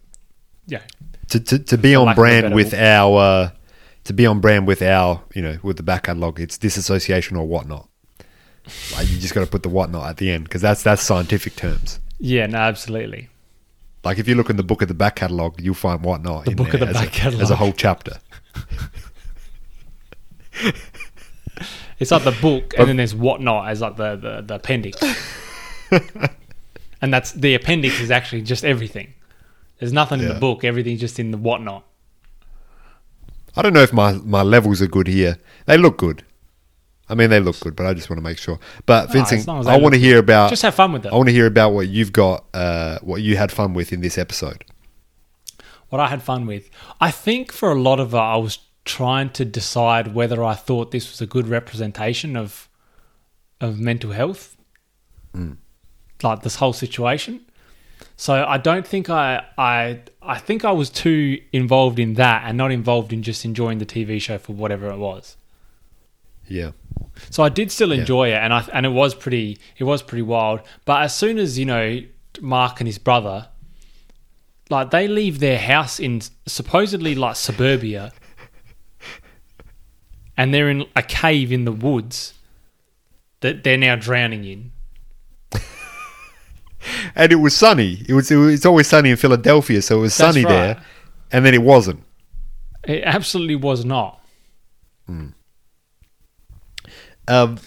Yeah, 0.66 0.82
to, 1.28 1.40
to, 1.40 1.58
to 1.58 1.78
be 1.78 1.94
on 1.94 2.06
lack 2.06 2.16
of 2.16 2.18
a 2.18 2.22
brand 2.22 2.54
with 2.54 2.74
our 2.74 3.18
uh, 3.18 3.50
to 4.04 4.12
be 4.12 4.26
on 4.26 4.40
brand 4.40 4.66
with 4.66 4.82
our 4.82 5.22
you 5.34 5.42
know 5.42 5.58
with 5.62 5.76
the 5.76 5.82
back 5.82 6.04
catalogue 6.04 6.40
it's 6.40 6.58
disassociation 6.58 7.36
or 7.36 7.46
whatnot 7.46 7.88
like 8.94 9.08
you 9.10 9.18
just 9.18 9.34
got 9.34 9.40
to 9.40 9.46
put 9.46 9.62
the 9.62 9.68
whatnot 9.68 10.08
at 10.08 10.16
the 10.18 10.30
end 10.30 10.44
because 10.44 10.62
that's 10.62 10.82
that's 10.82 11.02
scientific 11.02 11.56
terms 11.56 12.00
yeah, 12.20 12.46
no, 12.46 12.58
absolutely. 12.58 13.28
like 14.04 14.18
if 14.18 14.28
you 14.28 14.34
look 14.36 14.48
in 14.48 14.56
the 14.56 14.62
book 14.62 14.80
of 14.80 14.88
the 14.88 14.94
back 14.94 15.16
catalogue 15.16 15.60
you'll 15.60 15.74
find 15.74 16.02
whatnot 16.02 16.44
The 16.44 16.52
in 16.52 16.56
book 16.56 16.70
there 16.70 16.82
of 16.82 16.88
the 16.88 16.94
back 16.94 17.08
a, 17.08 17.10
catalogue. 17.10 17.42
as 17.42 17.50
a 17.50 17.56
whole 17.56 17.72
chapter 17.72 18.18
It's 21.98 22.10
like 22.10 22.24
the 22.24 22.36
book, 22.42 22.74
and 22.76 22.88
then 22.88 22.96
there's 22.96 23.14
whatnot 23.14 23.68
as 23.68 23.80
like 23.80 23.96
the 23.96 24.16
the, 24.16 24.42
the 24.42 24.54
appendix, 24.56 25.00
and 27.00 27.12
that's 27.12 27.32
the 27.32 27.54
appendix 27.54 28.00
is 28.00 28.10
actually 28.10 28.42
just 28.42 28.64
everything. 28.64 29.14
There's 29.78 29.92
nothing 29.92 30.20
in 30.20 30.26
Yeah. 30.26 30.34
the 30.34 30.40
book; 30.40 30.64
everything's 30.64 31.00
just 31.00 31.18
in 31.18 31.30
the 31.30 31.38
whatnot. 31.38 31.84
i 33.56 33.62
don't 33.62 33.72
know 33.72 33.82
if 33.82 33.92
my 33.92 34.12
my 34.24 34.42
levels 34.42 34.82
are 34.82 34.88
good 34.88 35.06
here 35.06 35.38
they 35.66 35.76
look 35.78 35.96
good 35.96 36.24
i 37.08 37.14
mean 37.14 37.30
they 37.30 37.38
look 37.38 37.58
good 37.60 37.76
but 37.76 37.86
i 37.86 37.94
just 37.94 38.10
want 38.10 38.18
to 38.18 38.24
make 38.30 38.36
sure 38.38 38.58
but 38.84 39.12
vincent 39.12 39.38
as 39.42 39.46
long 39.46 39.60
as 39.60 39.66
i 39.68 39.76
want 39.76 39.94
to 39.94 40.00
look 40.00 40.06
hear 40.08 40.18
about 40.18 40.50
Just 40.50 40.62
have 40.62 40.74
fun 40.74 40.92
with 40.92 41.06
it. 41.06 41.12
i 41.12 41.16
want 41.16 41.28
to 41.28 41.32
hear 41.32 41.46
about 41.46 41.70
what 41.72 41.86
you've 41.86 42.10
got 42.12 42.44
uh 42.52 42.98
what 43.02 43.22
you 43.22 43.36
had 43.36 43.52
fun 43.52 43.72
with 43.72 43.92
in 43.92 44.00
this 44.00 44.18
episode 44.18 44.64
what 45.90 46.00
I 46.00 46.08
had 46.08 46.22
fun 46.22 46.46
with. 46.46 46.68
I 47.00 47.12
think 47.12 47.52
for 47.52 47.70
a 47.70 47.80
lot 47.80 48.00
of 48.00 48.14
it, 48.14 48.18
I 48.18 48.36
was 48.36 48.58
trying 48.84 49.30
to 49.30 49.44
decide 49.44 50.14
whether 50.14 50.44
I 50.44 50.54
thought 50.54 50.90
this 50.90 51.10
was 51.10 51.20
a 51.20 51.26
good 51.26 51.46
representation 51.48 52.36
of 52.36 52.68
of 53.60 53.78
mental 53.78 54.10
health, 54.12 54.56
hmm. 55.32 55.52
like 56.22 56.42
this 56.42 56.56
whole 56.56 56.72
situation. 56.72 57.40
So 58.16 58.44
I 58.46 58.58
don't 58.58 58.86
think 58.86 59.08
I 59.08 59.44
I 59.56 60.00
I 60.22 60.38
think 60.38 60.64
I 60.64 60.72
was 60.72 60.90
too 60.90 61.40
involved 61.52 61.98
in 61.98 62.14
that 62.14 62.42
and 62.46 62.56
not 62.58 62.70
involved 62.72 63.12
in 63.12 63.22
just 63.22 63.44
enjoying 63.44 63.78
the 63.78 63.86
TV 63.86 64.20
show 64.20 64.38
for 64.38 64.52
whatever 64.52 64.88
it 64.90 64.98
was. 64.98 65.36
yeah 66.46 66.72
So 67.30 67.42
I 67.42 67.48
did 67.48 67.70
still 67.70 67.92
Yeah. 67.92 68.00
enjoy 68.00 68.28
it, 68.28 68.40
and 68.44 68.52
I 68.52 68.64
and 68.72 68.84
it 68.86 68.90
was 68.92 69.14
pretty 69.14 69.58
it 69.78 69.84
was 69.84 70.02
pretty 70.02 70.22
wild. 70.22 70.60
But 70.84 71.02
as 71.02 71.14
soon 71.14 71.38
as 71.38 71.58
you 71.58 71.64
know 71.64 72.00
Marc 72.40 72.80
and 72.80 72.88
his 72.88 72.98
brother, 72.98 73.48
like 74.70 74.90
they 74.90 75.08
leave 75.08 75.38
their 75.40 75.58
house 75.58 75.98
in 75.98 76.20
supposedly 76.46 77.14
like 77.14 77.36
suburbia, 77.36 78.12
and 80.36 80.52
they're 80.52 80.70
in 80.70 80.86
a 80.96 81.02
cave 81.02 81.52
in 81.52 81.64
the 81.64 81.72
woods 81.72 82.34
that 83.40 83.62
they're 83.64 83.76
now 83.76 83.96
drowning 83.96 84.44
in. 84.44 84.72
and 87.14 87.32
it 87.32 87.36
was 87.36 87.54
sunny. 87.54 88.04
It 88.08 88.14
was. 88.14 88.30
It 88.30 88.36
was 88.36 88.54
it's 88.54 88.66
always 88.66 88.86
sunny 88.86 89.10
in 89.10 89.16
Philadelphia, 89.16 89.82
so 89.82 89.98
it 89.98 90.00
was 90.00 90.16
That's 90.16 90.34
sunny 90.34 90.44
right. 90.44 90.50
there, 90.50 90.82
and 91.30 91.44
then 91.44 91.54
it 91.54 91.62
wasn't. 91.62 92.02
It 92.84 93.02
absolutely 93.04 93.56
was 93.56 93.84
not. 93.84 94.20
Um, 97.28 97.58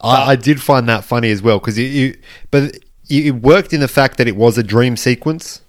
I, 0.00 0.32
I 0.32 0.36
did 0.36 0.60
find 0.60 0.88
that 0.88 1.04
funny 1.04 1.30
as 1.30 1.42
well 1.42 1.58
because 1.58 1.78
it, 1.78 2.18
but 2.50 2.62
it, 2.64 2.82
it 3.08 3.30
worked 3.32 3.72
in 3.72 3.80
the 3.80 3.88
fact 3.88 4.18
that 4.18 4.28
it 4.28 4.36
was 4.36 4.58
a 4.58 4.62
dream 4.62 4.96
sequence, 4.96 5.60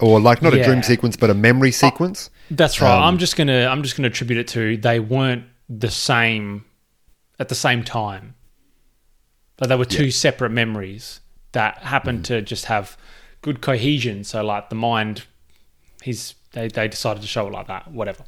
or 0.00 0.20
like 0.20 0.42
not 0.42 0.54
a 0.54 0.62
dream 0.62 0.82
sequence, 0.82 1.16
but 1.16 1.30
a 1.30 1.34
memory 1.34 1.72
sequence. 1.72 2.30
That's 2.56 2.80
right. 2.80 2.94
Um, 2.94 3.02
I'm 3.02 3.18
just 3.18 3.36
gonna 3.36 3.66
I'm 3.66 3.82
just 3.82 3.96
gonna 3.96 4.08
attribute 4.08 4.38
it 4.38 4.48
to 4.48 4.76
they 4.76 5.00
weren't 5.00 5.44
the 5.68 5.90
same 5.90 6.64
at 7.38 7.48
the 7.48 7.54
same 7.54 7.82
time. 7.82 8.34
But 9.56 9.68
they 9.68 9.76
were 9.76 9.84
two 9.84 10.10
separate 10.10 10.50
memories 10.50 11.20
that 11.52 11.78
happened 11.78 12.24
to 12.26 12.42
just 12.42 12.64
have 12.66 12.96
good 13.42 13.60
cohesion. 13.60 14.24
So 14.24 14.42
like 14.42 14.70
the 14.70 14.74
mind, 14.74 15.24
he's 16.02 16.34
they 16.52 16.68
they 16.68 16.88
decided 16.88 17.22
to 17.22 17.28
show 17.28 17.46
it 17.46 17.52
like 17.52 17.68
that. 17.68 17.90
Whatever. 17.90 18.24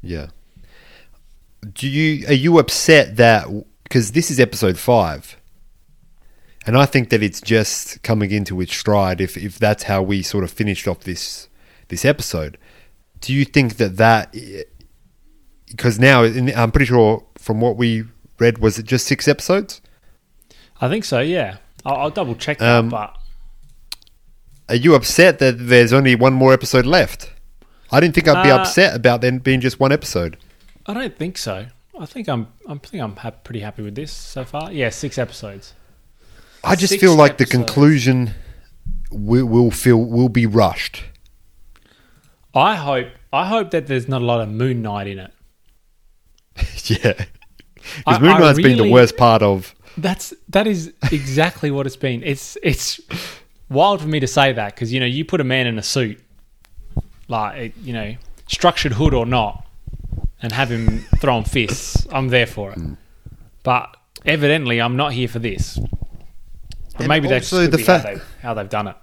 Yeah. 0.00 0.28
Do 1.72 1.88
you 1.88 2.26
are 2.28 2.32
you 2.32 2.58
upset 2.58 3.16
that 3.16 3.46
because 3.84 4.12
this 4.12 4.30
is 4.30 4.40
episode 4.40 4.78
five, 4.78 5.36
and 6.66 6.76
I 6.76 6.86
think 6.86 7.10
that 7.10 7.22
it's 7.22 7.40
just 7.40 8.02
coming 8.02 8.30
into 8.30 8.60
its 8.60 8.76
stride. 8.76 9.20
If 9.20 9.36
if 9.36 9.58
that's 9.58 9.84
how 9.84 10.02
we 10.02 10.22
sort 10.22 10.44
of 10.44 10.50
finished 10.50 10.88
off 10.88 11.00
this 11.00 11.48
this 11.88 12.04
episode, 12.04 12.58
do 13.20 13.32
you 13.34 13.44
think 13.44 13.76
that 13.76 13.96
that 13.96 14.34
because 15.68 15.98
now 15.98 16.22
in- 16.24 16.54
I'm 16.56 16.70
pretty 16.70 16.86
sure 16.86 17.24
from 17.36 17.60
what 17.60 17.76
we 17.76 18.04
read 18.38 18.58
was 18.58 18.78
it 18.78 18.84
just 18.86 19.06
six 19.06 19.26
episodes? 19.28 19.80
I 20.80 20.88
think 20.88 21.04
so. 21.04 21.20
Yeah. 21.20 21.56
I'll, 21.84 21.96
I'll 21.96 22.10
double 22.10 22.34
check 22.34 22.58
that. 22.58 22.76
Um, 22.78 22.88
but 22.88 23.16
Are 24.68 24.74
you 24.76 24.94
upset 24.94 25.38
that 25.40 25.56
there's 25.58 25.92
only 25.92 26.14
one 26.14 26.32
more 26.34 26.52
episode 26.52 26.86
left? 26.86 27.32
I 27.90 28.00
didn't 28.00 28.14
think 28.14 28.28
I'd 28.28 28.42
be 28.44 28.50
Uh, 28.50 28.58
upset 28.58 28.94
about 28.94 29.20
there 29.22 29.32
being 29.38 29.60
just 29.60 29.80
one 29.80 29.92
episode. 29.92 30.36
I 30.86 30.94
don't 30.94 31.16
think 31.16 31.38
so. 31.38 31.66
I 31.98 32.06
think 32.06 32.28
I'm 32.28 32.48
I 32.68 32.74
think 32.76 33.02
I'm 33.02 33.16
ha- 33.16 33.30
pretty 33.30 33.60
happy 33.60 33.82
with 33.82 33.94
this 33.94 34.12
so 34.12 34.44
far. 34.44 34.70
Yeah, 34.72 34.90
six 34.90 35.18
episodes. 35.18 35.74
I 36.62 36.76
just 36.76 36.92
Six 36.92 37.00
feel 37.00 37.14
like 37.14 37.38
the 37.38 37.46
conclusion 37.46 38.34
will, 39.10 39.46
will 39.46 39.70
feel 39.70 39.98
will 40.04 40.28
be 40.28 40.46
rushed. 40.46 41.02
I 42.58 42.74
hope 42.76 43.08
I 43.32 43.46
hope 43.46 43.70
that 43.70 43.86
there's 43.86 44.08
not 44.08 44.22
a 44.22 44.24
lot 44.24 44.40
of 44.40 44.48
Moon 44.48 44.82
Knight 44.82 45.06
in 45.06 45.18
it. 45.18 45.32
yeah, 46.86 47.24
because 47.98 48.20
Moon 48.20 48.38
Knight's 48.40 48.60
been 48.60 48.78
the 48.78 48.90
worst 48.90 49.16
part 49.16 49.42
of. 49.42 49.74
That's 49.96 50.32
that 50.50 50.66
is 50.66 50.92
exactly 51.10 51.70
what 51.70 51.86
it's 51.86 51.96
been. 51.96 52.22
It's 52.22 52.56
it's 52.62 53.00
wild 53.68 54.00
for 54.00 54.08
me 54.08 54.20
to 54.20 54.26
say 54.26 54.52
that 54.52 54.74
because 54.74 54.92
you 54.92 55.00
know 55.00 55.06
you 55.06 55.24
put 55.24 55.40
a 55.40 55.44
man 55.44 55.66
in 55.66 55.78
a 55.78 55.82
suit, 55.82 56.20
like 57.28 57.74
you 57.82 57.92
know 57.92 58.14
structured 58.46 58.92
hood 58.92 59.14
or 59.14 59.26
not, 59.26 59.64
and 60.42 60.52
have 60.52 60.70
him 60.70 61.00
throwing 61.18 61.44
fists. 61.44 62.06
I'm 62.12 62.28
there 62.28 62.46
for 62.46 62.72
it. 62.72 62.78
But 63.62 63.96
evidently, 64.24 64.80
I'm 64.80 64.96
not 64.96 65.12
here 65.12 65.28
for 65.28 65.38
this. 65.38 65.78
But 65.78 67.00
And 67.00 67.08
maybe 67.08 67.28
that's 67.28 67.50
the 67.50 67.68
be 67.68 67.78
how, 67.84 67.98
fact- 67.98 68.04
they, 68.04 68.22
how 68.42 68.54
they've 68.54 68.68
done 68.68 68.88
it. 68.88 68.96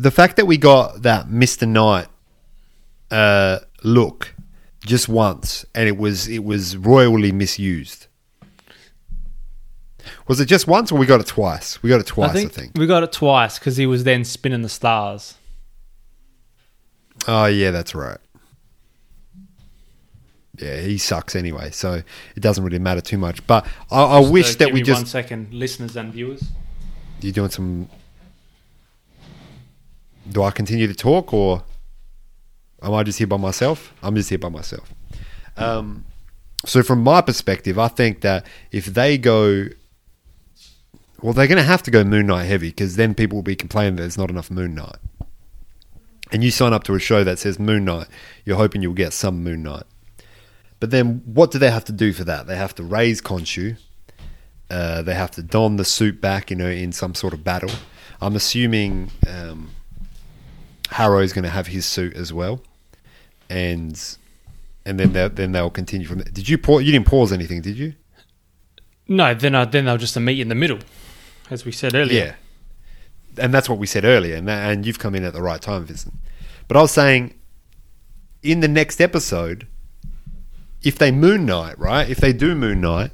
The 0.00 0.10
fact 0.10 0.36
that 0.36 0.46
we 0.46 0.56
got 0.56 1.02
that 1.02 1.28
Mister 1.28 1.66
Knight 1.66 2.08
uh, 3.10 3.58
look 3.82 4.34
just 4.80 5.08
once, 5.08 5.66
and 5.74 5.88
it 5.88 5.96
was 5.96 6.26
it 6.26 6.42
was 6.42 6.76
royally 6.76 7.32
misused. 7.32 8.06
Was 10.26 10.40
it 10.40 10.46
just 10.46 10.66
once, 10.66 10.90
or 10.90 10.98
we 10.98 11.04
got 11.04 11.20
it 11.20 11.26
twice? 11.26 11.82
We 11.82 11.90
got 11.90 12.00
it 12.00 12.06
twice, 12.06 12.34
I 12.34 12.46
think. 12.46 12.72
we 12.76 12.86
got 12.86 13.02
it 13.02 13.12
twice 13.12 13.58
because 13.58 13.76
he 13.76 13.86
was 13.86 14.04
then 14.04 14.24
spinning 14.24 14.62
the 14.62 14.68
stars. 14.70 15.34
Oh 17.28 17.44
yeah, 17.46 17.70
that's 17.70 17.94
right. 17.94 18.18
Yeah, 20.58 20.80
he 20.80 20.96
sucks 20.98 21.36
anyway, 21.36 21.70
so 21.70 22.02
it 22.36 22.40
doesn't 22.40 22.64
really 22.64 22.78
matter 22.78 23.00
too 23.00 23.18
much. 23.18 23.46
But 23.46 23.66
I, 23.90 24.02
I 24.02 24.20
wish 24.20 24.54
uh, 24.54 24.58
that 24.58 24.64
give 24.66 24.74
we 24.74 24.82
just 24.82 25.00
one 25.00 25.06
second, 25.06 25.52
listeners 25.52 25.96
and 25.96 26.12
viewers. 26.12 26.42
you're 27.20 27.32
doing 27.32 27.50
some. 27.50 27.88
Do 30.30 30.42
I 30.42 30.50
continue 30.50 30.86
to 30.86 30.94
talk, 30.94 31.34
or 31.34 31.62
am 32.82 32.94
I 32.94 33.02
just 33.02 33.18
here 33.18 33.26
by 33.26 33.36
myself? 33.36 33.92
I'm 34.02 34.14
just 34.14 34.28
here 34.28 34.38
by 34.38 34.48
myself. 34.48 34.92
Um, 35.56 36.04
So 36.66 36.82
from 36.82 37.02
my 37.02 37.22
perspective, 37.22 37.78
I 37.78 37.88
think 37.88 38.20
that 38.20 38.46
if 38.70 38.84
they 38.84 39.16
go, 39.16 39.66
well, 41.22 41.32
they're 41.32 41.46
going 41.46 41.56
to 41.56 41.64
have 41.64 41.82
to 41.84 41.90
go 41.90 42.04
Moon 42.04 42.26
Knight 42.26 42.44
heavy 42.44 42.68
because 42.68 42.96
then 42.96 43.14
people 43.14 43.36
will 43.36 43.42
be 43.42 43.56
complaining 43.56 43.96
that 43.96 44.02
there's 44.02 44.18
not 44.18 44.30
enough 44.30 44.50
Moon 44.50 44.74
Knight. 44.74 44.96
And 46.32 46.44
you 46.44 46.50
sign 46.50 46.72
up 46.72 46.84
to 46.84 46.94
a 46.94 46.98
show 46.98 47.24
that 47.24 47.38
says 47.38 47.58
Moon 47.58 47.84
Knight, 47.86 48.08
you're 48.44 48.58
hoping 48.58 48.82
you'll 48.82 48.92
get 48.92 49.12
some 49.14 49.42
Moon 49.42 49.62
Knight. 49.62 49.84
But 50.80 50.90
then, 50.90 51.22
what 51.24 51.50
do 51.50 51.58
they 51.58 51.70
have 51.70 51.84
to 51.86 51.92
do 51.92 52.12
for 52.12 52.24
that? 52.24 52.46
They 52.46 52.56
have 52.56 52.74
to 52.76 52.82
raise 52.82 53.20
Khonshu. 53.20 53.76
Uh, 54.70 55.02
they 55.02 55.14
have 55.14 55.30
to 55.32 55.42
don 55.42 55.76
the 55.76 55.84
suit 55.84 56.20
back, 56.20 56.50
you 56.50 56.56
know, 56.56 56.68
in 56.68 56.92
some 56.92 57.14
sort 57.14 57.32
of 57.34 57.42
battle. 57.42 57.70
I'm 58.20 58.36
assuming 58.36 59.10
um, 59.26 59.70
Harrow's 60.90 61.32
going 61.32 61.44
to 61.44 61.50
have 61.50 61.68
his 61.68 61.86
suit 61.86 62.14
as 62.14 62.32
well, 62.32 62.62
and 63.48 64.16
and 64.84 64.98
then 64.98 65.12
they'll, 65.12 65.28
then 65.28 65.52
they'll 65.52 65.70
continue 65.70 66.06
from 66.06 66.18
there. 66.18 66.32
Did 66.32 66.48
you 66.48 66.58
pause? 66.58 66.84
You 66.84 66.92
didn't 66.92 67.06
pause 67.06 67.32
anything, 67.32 67.62
did 67.62 67.76
you? 67.76 67.94
No, 69.06 69.34
then 69.34 69.54
uh, 69.54 69.64
then 69.64 69.84
they'll 69.84 69.96
just 69.96 70.18
meet 70.18 70.40
in 70.40 70.48
the 70.48 70.54
middle, 70.54 70.78
as 71.50 71.64
we 71.64 71.72
said 71.72 71.94
earlier. 71.94 72.36
Yeah, 73.36 73.44
and 73.44 73.54
that's 73.54 73.68
what 73.68 73.78
we 73.78 73.86
said 73.86 74.04
earlier, 74.04 74.36
and 74.36 74.48
that, 74.48 74.70
and 74.70 74.84
you've 74.84 74.98
come 74.98 75.14
in 75.14 75.24
at 75.24 75.32
the 75.32 75.42
right 75.42 75.60
time, 75.60 75.84
Vincent. 75.84 76.14
But 76.66 76.76
I 76.76 76.82
was 76.82 76.92
saying, 76.92 77.34
in 78.42 78.60
the 78.60 78.68
next 78.68 79.00
episode, 79.00 79.66
if 80.82 80.98
they 80.98 81.10
Moon 81.10 81.46
Knight, 81.46 81.78
right? 81.78 82.08
If 82.08 82.18
they 82.18 82.32
do 82.32 82.54
Moon 82.54 82.80
Knight, 82.80 83.10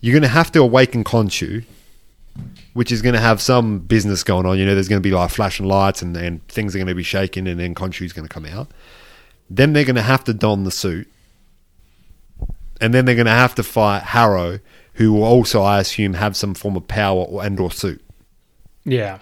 you're 0.00 0.12
going 0.12 0.22
to 0.22 0.28
have 0.28 0.52
to 0.52 0.60
awaken 0.60 1.04
Khonshu, 1.04 1.64
which 2.72 2.90
is 2.90 3.02
going 3.02 3.14
to 3.14 3.20
have 3.20 3.40
some 3.40 3.80
business 3.80 4.22
going 4.22 4.46
on. 4.46 4.58
You 4.58 4.64
know, 4.64 4.74
there's 4.74 4.88
going 4.88 5.02
to 5.02 5.06
be 5.06 5.14
like 5.14 5.30
flashing 5.30 5.66
lights 5.66 6.02
and, 6.02 6.16
and 6.16 6.46
things 6.48 6.74
are 6.74 6.78
going 6.78 6.86
to 6.88 6.94
be 6.94 7.02
shaking, 7.02 7.46
and 7.46 7.60
then 7.60 7.74
Khonshu's 7.74 8.12
going 8.12 8.26
to 8.26 8.32
come 8.32 8.46
out. 8.46 8.70
Then 9.50 9.72
they're 9.72 9.84
going 9.84 9.96
to 9.96 10.02
have 10.02 10.24
to 10.24 10.34
don 10.34 10.64
the 10.64 10.70
suit, 10.70 11.10
and 12.80 12.94
then 12.94 13.04
they're 13.04 13.14
going 13.14 13.26
to 13.26 13.32
have 13.32 13.54
to 13.56 13.62
fight 13.62 14.02
Harrow, 14.02 14.60
who 14.94 15.12
will 15.12 15.24
also, 15.24 15.62
I 15.62 15.80
assume, 15.80 16.14
have 16.14 16.36
some 16.36 16.54
form 16.54 16.76
of 16.76 16.88
power 16.88 17.22
or 17.24 17.44
and 17.44 17.58
or 17.60 17.70
suit. 17.70 18.02
Yeah, 18.84 19.18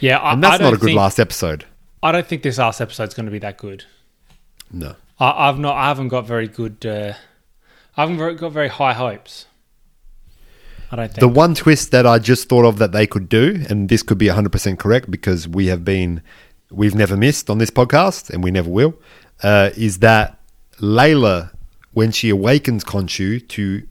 yeah. 0.00 0.18
I, 0.18 0.32
And 0.32 0.42
that's 0.42 0.60
not 0.60 0.72
a 0.72 0.76
good 0.76 0.86
think, 0.86 0.96
last 0.96 1.20
episode. 1.20 1.64
I 2.02 2.12
don't 2.12 2.26
think 2.26 2.42
this 2.42 2.58
last 2.58 2.80
episode's 2.80 3.14
going 3.14 3.26
to 3.26 3.32
be 3.32 3.38
that 3.40 3.58
good. 3.58 3.84
No. 4.72 4.96
I, 5.20 5.48
I've 5.48 5.58
not. 5.58 5.76
I 5.76 5.88
haven't 5.88 6.08
got 6.08 6.26
very 6.26 6.48
good. 6.48 6.84
Uh, 6.84 7.14
I 7.96 8.06
haven't 8.06 8.36
got 8.36 8.50
very 8.50 8.68
high 8.68 8.94
hopes. 8.94 9.46
I 10.90 10.96
don't 10.96 11.08
think. 11.08 11.20
The 11.20 11.28
one 11.28 11.54
twist 11.54 11.90
that 11.90 12.06
I 12.06 12.18
just 12.18 12.48
thought 12.48 12.64
of 12.64 12.78
that 12.78 12.92
they 12.92 13.06
could 13.06 13.28
do, 13.28 13.64
and 13.68 13.88
this 13.88 14.02
could 14.02 14.18
be 14.18 14.26
100% 14.26 14.78
correct 14.78 15.10
because 15.10 15.48
we 15.48 15.66
have 15.66 15.84
been, 15.84 16.22
we've 16.70 16.94
never 16.94 17.16
missed 17.16 17.50
on 17.50 17.58
this 17.58 17.70
podcast 17.70 18.30
and 18.30 18.42
we 18.44 18.50
never 18.50 18.70
will, 18.70 18.94
uh, 19.42 19.70
is 19.76 19.98
that 20.00 20.38
Layla, 20.78 21.50
when 21.92 22.10
she 22.10 22.30
awakens 22.30 22.84
Khonshu 22.84 23.46
to 23.48 23.86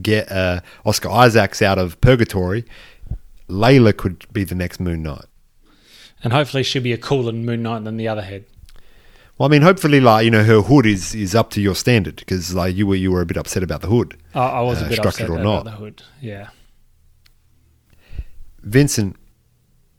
get 0.00 0.30
uh, 0.30 0.60
Oscar 0.84 1.10
Isaacs 1.10 1.60
out 1.62 1.78
of 1.78 2.00
purgatory, 2.00 2.64
Layla 3.48 3.96
could 3.96 4.26
be 4.32 4.44
the 4.44 4.54
next 4.54 4.78
Moon 4.80 5.02
Knight. 5.02 5.24
and 6.22 6.32
hopefully 6.32 6.62
she'll 6.62 6.82
be 6.82 6.92
a 6.92 6.98
cooler 6.98 7.32
Moon 7.32 7.62
Knight 7.62 7.84
than 7.84 7.96
the 7.96 8.08
other 8.08 8.22
head. 8.22 8.44
Well, 9.38 9.48
I 9.48 9.52
mean, 9.52 9.62
hopefully, 9.62 10.00
like 10.00 10.24
you 10.24 10.30
know, 10.32 10.42
her 10.42 10.60
hood 10.60 10.84
is 10.84 11.14
is 11.14 11.34
up 11.34 11.50
to 11.50 11.60
your 11.60 11.74
standard 11.76 12.16
because 12.16 12.54
like 12.54 12.74
you 12.74 12.86
were 12.86 12.96
you 12.96 13.12
were 13.12 13.20
a 13.20 13.26
bit 13.26 13.36
upset 13.36 13.62
about 13.62 13.80
the 13.82 13.86
hood. 13.86 14.16
I, 14.34 14.40
I 14.40 14.60
was 14.62 14.82
Uh, 14.82 14.86
a 14.86 14.88
bit 14.88 14.98
structured 14.98 15.26
upset 15.26 15.30
or 15.30 15.40
about 15.40 15.64
not. 15.64 15.64
the 15.64 15.70
hood. 15.72 16.02
Yeah. 16.20 16.48
Vincent, 18.62 19.16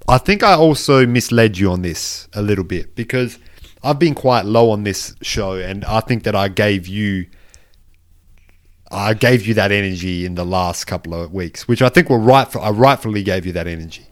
I 0.08 0.17
think 0.17 0.43
I 0.43 0.53
also 0.53 1.05
misled 1.05 1.58
you 1.58 1.72
on 1.72 1.81
this 1.81 2.27
a 2.34 2.41
little 2.41 2.65
bit 2.65 2.93
because 2.96 3.39
I've 3.84 3.98
been 3.98 4.13
quite 4.13 4.43
low 4.46 4.72
on 4.72 4.84
this 4.84 5.15
show, 5.22 5.53
and 5.55 5.86
I 5.86 6.01
think 6.01 6.24
that 6.24 6.36
I 6.36 6.50
gave 6.50 6.86
you, 6.88 7.27
I 8.91 9.13
gave 9.13 9.48
you 9.48 9.53
that 9.53 9.72
energy 9.72 10.25
in 10.25 10.36
the 10.36 10.46
last 10.46 10.86
couple 10.86 11.13
of 11.13 11.31
weeks, 11.34 11.67
which 11.67 11.81
I 11.81 11.88
think 11.88 12.10
were 12.10 12.19
right. 12.19 12.53
I 12.58 12.69
rightfully 12.72 13.24
gave 13.24 13.46
you 13.46 13.53
that 13.53 13.67
energy, 13.67 14.08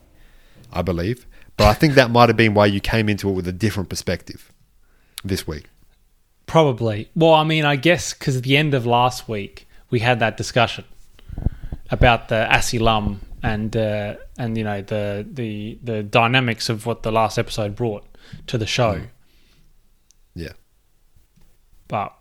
I 0.71 0.81
believe, 0.81 1.27
but 1.57 1.67
I 1.67 1.73
think 1.73 1.95
that 1.95 2.09
might 2.09 2.29
have 2.29 2.37
been 2.37 2.53
why 2.53 2.67
you 2.67 2.79
came 2.79 3.09
into 3.09 3.29
it 3.29 3.33
with 3.33 3.47
a 3.47 3.51
different 3.53 3.89
perspective 3.89 4.53
this 5.23 5.47
week. 5.47 5.65
Probably. 6.45 7.09
Well, 7.15 7.33
I 7.33 7.43
mean, 7.43 7.65
I 7.65 7.75
guess 7.75 8.13
because 8.13 8.37
at 8.37 8.43
the 8.43 8.55
end 8.57 8.73
of 8.73 8.85
last 8.85 9.27
week 9.27 9.67
we 9.89 9.99
had 9.99 10.19
that 10.19 10.37
discussion 10.37 10.85
about 11.91 12.29
the 12.29 12.47
Asylum 12.53 13.21
and 13.43 13.75
uh, 13.75 14.15
and 14.37 14.57
you 14.57 14.63
know 14.63 14.81
the 14.81 15.25
the 15.29 15.77
the 15.83 16.03
dynamics 16.03 16.69
of 16.69 16.85
what 16.85 17.03
the 17.03 17.11
last 17.11 17.37
episode 17.37 17.75
brought 17.75 18.05
to 18.47 18.57
the 18.57 18.65
show. 18.65 19.01
Yeah. 20.35 20.53
But 21.87 22.13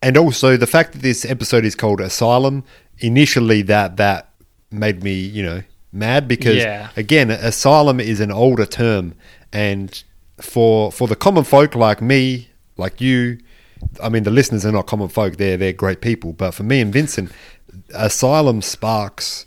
and 0.00 0.16
also 0.16 0.56
the 0.56 0.66
fact 0.66 0.92
that 0.92 1.02
this 1.02 1.24
episode 1.24 1.64
is 1.64 1.74
called 1.74 2.00
Asylum. 2.00 2.64
Initially, 2.98 3.62
that 3.62 3.96
that 3.96 4.28
made 4.70 5.02
me, 5.02 5.14
you 5.14 5.42
know, 5.42 5.62
mad 5.92 6.28
because 6.28 6.56
Yeah. 6.56 6.90
again, 6.96 7.30
asylum 7.30 7.98
is 8.00 8.20
an 8.20 8.30
older 8.30 8.66
term, 8.66 9.14
and 9.52 10.02
for 10.42 10.92
for 10.92 11.08
the 11.08 11.16
common 11.16 11.44
folk 11.44 11.74
like 11.74 12.02
me, 12.02 12.48
like 12.76 13.00
you, 13.00 13.38
I 14.02 14.08
mean, 14.08 14.24
the 14.24 14.30
listeners 14.30 14.66
are 14.66 14.72
not 14.72 14.86
common 14.86 15.08
folk; 15.08 15.36
they're 15.36 15.56
they're 15.56 15.72
great 15.72 16.00
people. 16.00 16.32
But 16.32 16.52
for 16.52 16.62
me 16.62 16.80
and 16.80 16.92
Vincent, 16.92 17.32
asylum 17.94 18.62
sparks 18.62 19.46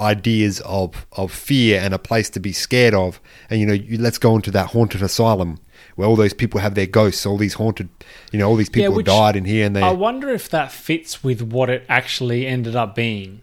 ideas 0.00 0.60
of 0.60 1.06
of 1.12 1.32
fear 1.32 1.80
and 1.80 1.94
a 1.94 1.98
place 1.98 2.28
to 2.30 2.40
be 2.40 2.52
scared 2.52 2.94
of. 2.94 3.20
And 3.48 3.60
you 3.60 3.66
know, 3.66 3.72
you, 3.72 3.98
let's 3.98 4.18
go 4.18 4.34
into 4.36 4.50
that 4.50 4.68
haunted 4.68 5.02
asylum 5.02 5.58
where 5.94 6.08
all 6.08 6.16
those 6.16 6.32
people 6.32 6.60
have 6.60 6.74
their 6.74 6.86
ghosts, 6.86 7.26
all 7.26 7.36
these 7.36 7.54
haunted, 7.54 7.88
you 8.32 8.38
know, 8.38 8.48
all 8.48 8.56
these 8.56 8.70
people 8.70 8.94
which 8.94 9.06
died 9.06 9.36
in 9.36 9.44
here, 9.44 9.66
and 9.66 9.76
they 9.76 9.82
I 9.82 9.90
wonder 9.90 10.30
if 10.30 10.48
that 10.50 10.72
fits 10.72 11.22
with 11.22 11.42
what 11.42 11.68
it 11.70 11.84
actually 11.88 12.46
ended 12.46 12.76
up 12.76 12.94
being, 12.94 13.42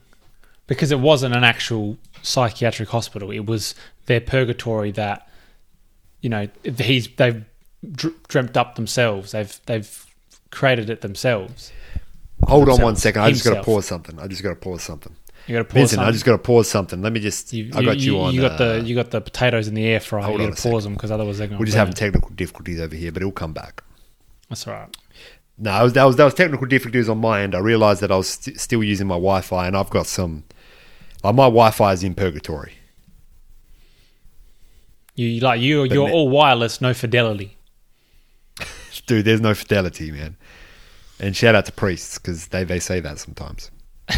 because 0.67 0.91
it 0.91 0.99
wasn't 0.99 1.35
an 1.35 1.43
actual 1.43 1.97
psychiatric 2.21 2.89
hospital. 2.89 3.31
It 3.31 3.45
was 3.45 3.75
their 4.07 4.21
purgatory 4.21 4.91
that, 4.91 5.28
you 6.21 6.29
know, 6.29 6.47
he's 6.63 7.07
they've 7.15 7.43
dreamt 8.27 8.57
up 8.57 8.75
themselves. 8.75 9.31
They've 9.31 9.59
they've 9.65 10.05
created 10.51 10.89
it 10.89 11.01
themselves. 11.01 11.71
Hold 12.47 12.69
on 12.69 12.81
one 12.81 12.95
second. 12.95 12.95
Themselves. 12.95 13.01
second. 13.01 13.21
I 13.21 13.31
just 13.31 13.45
got 13.45 13.55
to 13.55 13.63
pause 13.63 13.85
something. 13.85 14.19
I 14.19 14.27
just 14.27 14.43
got 14.43 14.49
to 14.49 14.55
pause 14.55 14.83
something. 14.83 15.15
You 15.47 15.55
got 15.55 15.59
to 15.59 15.65
pause. 15.65 15.73
Vincent, 15.73 16.01
I 16.01 16.11
just 16.11 16.25
got 16.25 16.33
to 16.33 16.37
pause 16.37 16.69
something. 16.69 17.01
Let 17.01 17.11
me 17.13 17.19
just. 17.19 17.51
You, 17.53 17.71
I 17.73 17.83
got 17.83 17.97
you, 17.97 18.19
on. 18.19 18.33
You 18.33 18.41
got 18.41 18.61
uh, 18.61 18.73
the 18.73 18.81
you 18.81 18.95
got 18.95 19.11
the 19.11 19.21
potatoes 19.21 19.67
in 19.67 19.73
the 19.73 19.85
air 19.85 19.99
fryer. 19.99 20.23
hold 20.23 20.39
You 20.39 20.47
got 20.47 20.57
to 20.57 20.69
pause 20.69 20.83
them 20.83 20.93
because 20.93 21.11
otherwise 21.11 21.37
they're 21.37 21.47
going. 21.47 21.59
we're 21.59 21.65
just 21.65 21.77
having 21.77 21.93
technical 21.93 22.29
difficulties 22.31 22.79
over 22.79 22.95
here, 22.95 23.11
but 23.11 23.21
it'll 23.21 23.31
come 23.31 23.53
back. 23.53 23.83
That's 24.47 24.67
all 24.67 24.73
right. 24.73 24.97
No, 25.57 25.71
that 25.71 25.83
was, 25.83 25.93
that 25.93 26.03
was 26.03 26.15
that 26.17 26.25
was 26.25 26.33
technical 26.33 26.67
difficulties 26.67 27.09
on 27.09 27.17
my 27.17 27.41
end. 27.41 27.55
I 27.55 27.59
realized 27.59 28.01
that 28.01 28.11
I 28.11 28.17
was 28.17 28.29
st- 28.29 28.59
still 28.59 28.83
using 28.83 29.07
my 29.07 29.15
Wi-Fi, 29.15 29.67
and 29.67 29.75
I've 29.75 29.89
got 29.89 30.07
some. 30.07 30.43
Like 31.23 31.35
my 31.35 31.45
Wi-Fi 31.45 31.93
is 31.93 32.03
in 32.03 32.15
purgatory. 32.15 32.73
You 35.19 35.41
like 35.41 35.59
you 35.59 35.81
But 35.87 35.93
you're 35.93 36.07
ne- 36.07 36.13
all 36.13 36.29
wireless, 36.29 36.79
no 36.79 36.93
fidelity. 36.93 37.57
Dude, 39.05 39.25
there's 39.25 39.41
no 39.41 39.53
fidelity, 39.53 40.11
man. 40.11 40.37
And 41.19 41.35
shout 41.35 41.55
out 41.55 41.65
to 41.65 41.73
priests 41.73 42.17
because 42.17 42.47
they, 42.47 42.63
they 42.63 42.79
say 42.79 43.01
that 43.01 43.19
sometimes. 43.19 43.69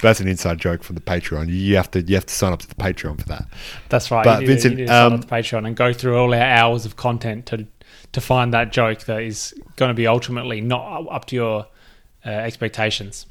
That's 0.00 0.18
an 0.20 0.26
inside 0.28 0.58
joke 0.58 0.82
from 0.82 0.94
the 0.96 1.00
Patreon. 1.02 1.48
You- 1.48 1.54
You 1.54 1.76
have 1.76 1.90
to 1.92 2.00
you 2.02 2.14
have 2.14 2.26
to 2.26 2.34
sign 2.34 2.52
up 2.52 2.58
to 2.60 2.68
the 2.68 2.74
Patreon 2.74 3.20
for 3.20 3.28
that. 3.28 3.44
That's 3.90 4.10
right. 4.10 4.24
But 4.24 4.40
you 4.42 4.46
Vincent, 4.48 4.78
you 4.78 4.86
to 4.86 4.92
sign 4.92 5.06
um, 5.06 5.12
up 5.14 5.20
to 5.22 5.26
Patreon 5.28 5.66
and 5.66 5.76
go 5.76 5.92
through 5.92 6.16
all 6.18 6.32
our 6.34 6.40
hours 6.40 6.84
of 6.86 6.96
content 6.96 7.46
to 7.46 7.66
to 8.12 8.20
find 8.20 8.52
that 8.54 8.72
joke 8.72 9.00
that 9.04 9.22
is 9.22 9.54
going 9.76 9.90
to 9.90 9.94
be 9.94 10.06
ultimately 10.06 10.60
not 10.60 11.06
up 11.10 11.26
to 11.26 11.36
your 11.36 11.66
uh, 12.24 12.28
expectations. 12.30 13.26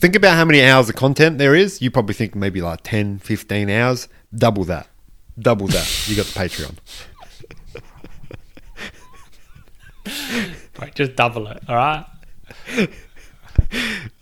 Think 0.00 0.16
about 0.16 0.34
how 0.36 0.44
many 0.46 0.62
hours 0.64 0.88
of 0.88 0.96
content 0.96 1.36
there 1.38 1.54
is. 1.54 1.82
You 1.82 1.90
probably 1.90 2.14
think 2.14 2.34
maybe 2.34 2.62
like 2.62 2.80
10, 2.82 3.18
15 3.18 3.68
hours. 3.68 4.08
Double 4.34 4.64
that. 4.64 4.88
Double 5.38 5.66
that. 5.68 6.08
you 6.08 6.16
got 6.16 6.26
the 6.26 6.38
Patreon. 6.38 6.76
Right, 10.80 10.94
just 10.94 11.14
double 11.16 11.46
it. 11.48 11.62
All 11.68 11.76
right. 11.76 12.06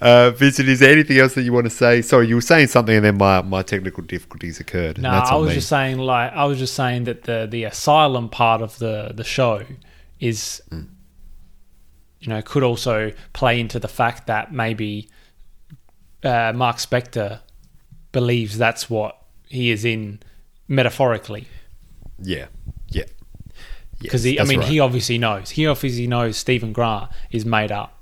Uh, 0.01 0.31
Vincent, 0.33 0.69
is 0.69 0.81
there 0.81 0.91
anything 0.93 1.19
else 1.19 1.35
that 1.35 1.43
you 1.43 1.53
want 1.53 1.65
to 1.67 1.71
say? 1.71 2.03
Sorry, 2.03 2.27
you 2.27 2.35
were 2.35 2.41
saying 2.41 2.67
something 2.69 2.97
and 2.97 3.05
then 3.05 3.17
my, 3.19 3.43
my 3.43 3.63
technical 3.63 4.03
difficulties 4.03 4.59
occurred. 4.59 4.99
No, 4.99 5.11
I 5.11 5.37
was 5.37 5.51
me. 5.51 5.55
just 5.55 5.69
saying 5.69 5.99
like 5.99 6.33
I 6.33 6.45
was 6.45 6.59
just 6.59 6.75
saying 6.75 7.05
that 7.05 7.25
the 7.25 7.47
the 7.49 7.65
asylum 7.65 8.29
part 8.29 8.61
of 8.63 8.79
the 8.79 9.13
the 9.15 9.25
show 9.25 9.63
is 10.21 10.61
Mm. 10.71 10.89
you 12.21 12.29
know 12.29 12.43
could 12.43 12.63
also 12.65 13.13
play 13.33 13.61
into 13.61 13.79
the 13.79 13.89
fact 13.89 14.27
that 14.27 14.53
maybe 14.53 15.09
uh, 16.25 16.53
Marc 16.55 16.77
Spector 16.79 17.41
believes 18.13 18.57
that's 18.59 18.89
what 18.91 19.17
he 19.49 19.71
is 19.71 19.85
in 19.85 20.21
metaphorically 20.67 21.47
Yeah. 22.21 22.47
Yeah. 22.89 23.05
because 24.01 24.25
Yes, 24.27 24.33
he 24.35 24.41
I 24.41 24.45
mean 24.45 24.61
right. 24.61 24.69
he 24.69 24.81
obviously 24.81 25.19
knows 25.19 25.51
he 25.51 25.67
obviously 25.67 26.07
knows 26.07 26.37
Steven 26.37 26.73
Grant 26.73 27.11
is 27.31 27.45
made 27.45 27.71
up. 27.73 27.95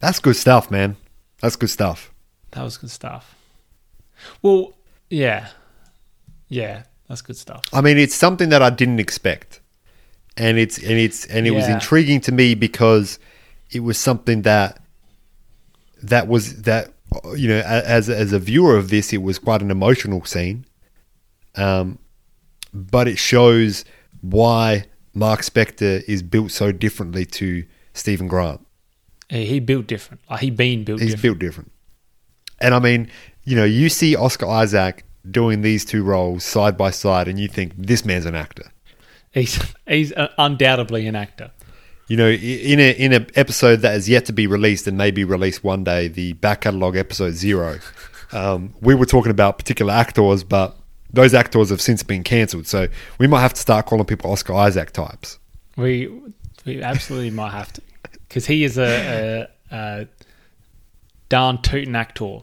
That's 0.00 0.18
good 0.18 0.36
stuff, 0.36 0.70
man. 0.70 0.96
That's 1.40 1.56
good 1.56 1.70
stuff. 1.70 2.12
That 2.52 2.62
was 2.64 2.76
good 2.76 2.90
stuff. 2.90 3.34
Well, 4.42 4.72
yeah, 5.10 5.48
yeah, 6.48 6.84
that's 7.08 7.22
good 7.22 7.36
stuff. 7.36 7.62
I 7.72 7.80
mean, 7.80 7.98
it's 7.98 8.14
something 8.14 8.48
that 8.50 8.62
I 8.62 8.70
didn't 8.70 9.00
expect. 9.00 9.60
and 10.36 10.58
it's 10.58 10.78
and 10.78 10.98
it's 10.98 11.26
and 11.26 11.46
it 11.46 11.50
was 11.52 11.68
intriguing 11.68 12.20
to 12.22 12.32
me 12.32 12.54
because 12.54 13.18
it 13.70 13.80
was 13.80 13.98
something 13.98 14.42
that 14.42 14.81
that 16.02 16.28
was 16.28 16.62
that 16.62 16.92
you 17.36 17.48
know 17.48 17.60
as 17.60 18.08
as 18.08 18.32
a 18.32 18.38
viewer 18.38 18.76
of 18.76 18.90
this, 18.90 19.12
it 19.12 19.22
was 19.22 19.38
quite 19.38 19.62
an 19.62 19.70
emotional 19.70 20.24
scene. 20.24 20.64
Um, 21.54 21.98
but 22.72 23.06
it 23.08 23.18
shows 23.18 23.84
why 24.22 24.84
Marc 25.14 25.40
Spector 25.40 26.02
is 26.08 26.22
built 26.22 26.50
so 26.50 26.72
differently 26.72 27.26
to 27.26 27.64
Steven 27.92 28.28
Grant. 28.28 28.66
He, 29.28 29.44
he 29.44 29.60
built 29.60 29.86
different. 29.86 30.20
Like 30.30 30.40
he 30.40 30.50
been 30.50 30.84
built 30.84 31.00
He's 31.00 31.10
different. 31.10 31.22
built 31.22 31.38
different. 31.38 31.72
And 32.60 32.74
I 32.74 32.78
mean, 32.78 33.10
you 33.44 33.56
know, 33.56 33.64
you 33.64 33.88
see 33.88 34.16
Oscar 34.16 34.46
Isaac 34.46 35.04
doing 35.30 35.62
these 35.62 35.84
two 35.84 36.02
roles 36.02 36.44
side 36.44 36.76
by 36.76 36.90
side, 36.90 37.28
and 37.28 37.38
you 37.38 37.48
think 37.48 37.72
this 37.76 38.04
man's 38.04 38.24
an 38.26 38.34
actor. 38.34 38.70
He's 39.32 39.60
he's 39.86 40.12
uh, 40.12 40.28
undoubtedly 40.38 41.06
an 41.06 41.16
actor. 41.16 41.50
You 42.12 42.18
know, 42.18 42.28
in 42.28 42.78
a 42.78 42.90
in 42.90 43.14
an 43.14 43.26
episode 43.36 43.76
that 43.76 43.94
is 43.96 44.06
yet 44.06 44.26
to 44.26 44.34
be 44.34 44.46
released 44.46 44.86
and 44.86 44.98
may 44.98 45.10
be 45.10 45.24
released 45.24 45.64
one 45.64 45.82
day, 45.82 46.08
the 46.08 46.34
back 46.34 46.60
catalogue 46.60 46.94
episode 46.94 47.30
zero, 47.32 47.78
um, 48.32 48.74
we 48.82 48.94
were 48.94 49.06
talking 49.06 49.30
about 49.30 49.56
particular 49.56 49.94
actors, 49.94 50.44
but 50.44 50.76
those 51.10 51.32
actors 51.32 51.70
have 51.70 51.80
since 51.80 52.02
been 52.02 52.22
cancelled. 52.22 52.66
So 52.66 52.88
we 53.18 53.26
might 53.28 53.40
have 53.40 53.54
to 53.54 53.60
start 53.62 53.86
calling 53.86 54.04
people 54.04 54.30
Oscar 54.30 54.52
Isaac 54.52 54.92
types. 54.92 55.38
We 55.78 56.10
we 56.66 56.82
absolutely 56.82 57.30
might 57.40 57.52
have 57.52 57.72
to 57.72 57.80
because 58.28 58.44
he 58.44 58.64
is 58.64 58.76
a, 58.76 59.48
a, 59.72 59.74
a 59.74 60.06
darn 61.30 61.62
tootin' 61.62 61.96
actor. 61.96 62.40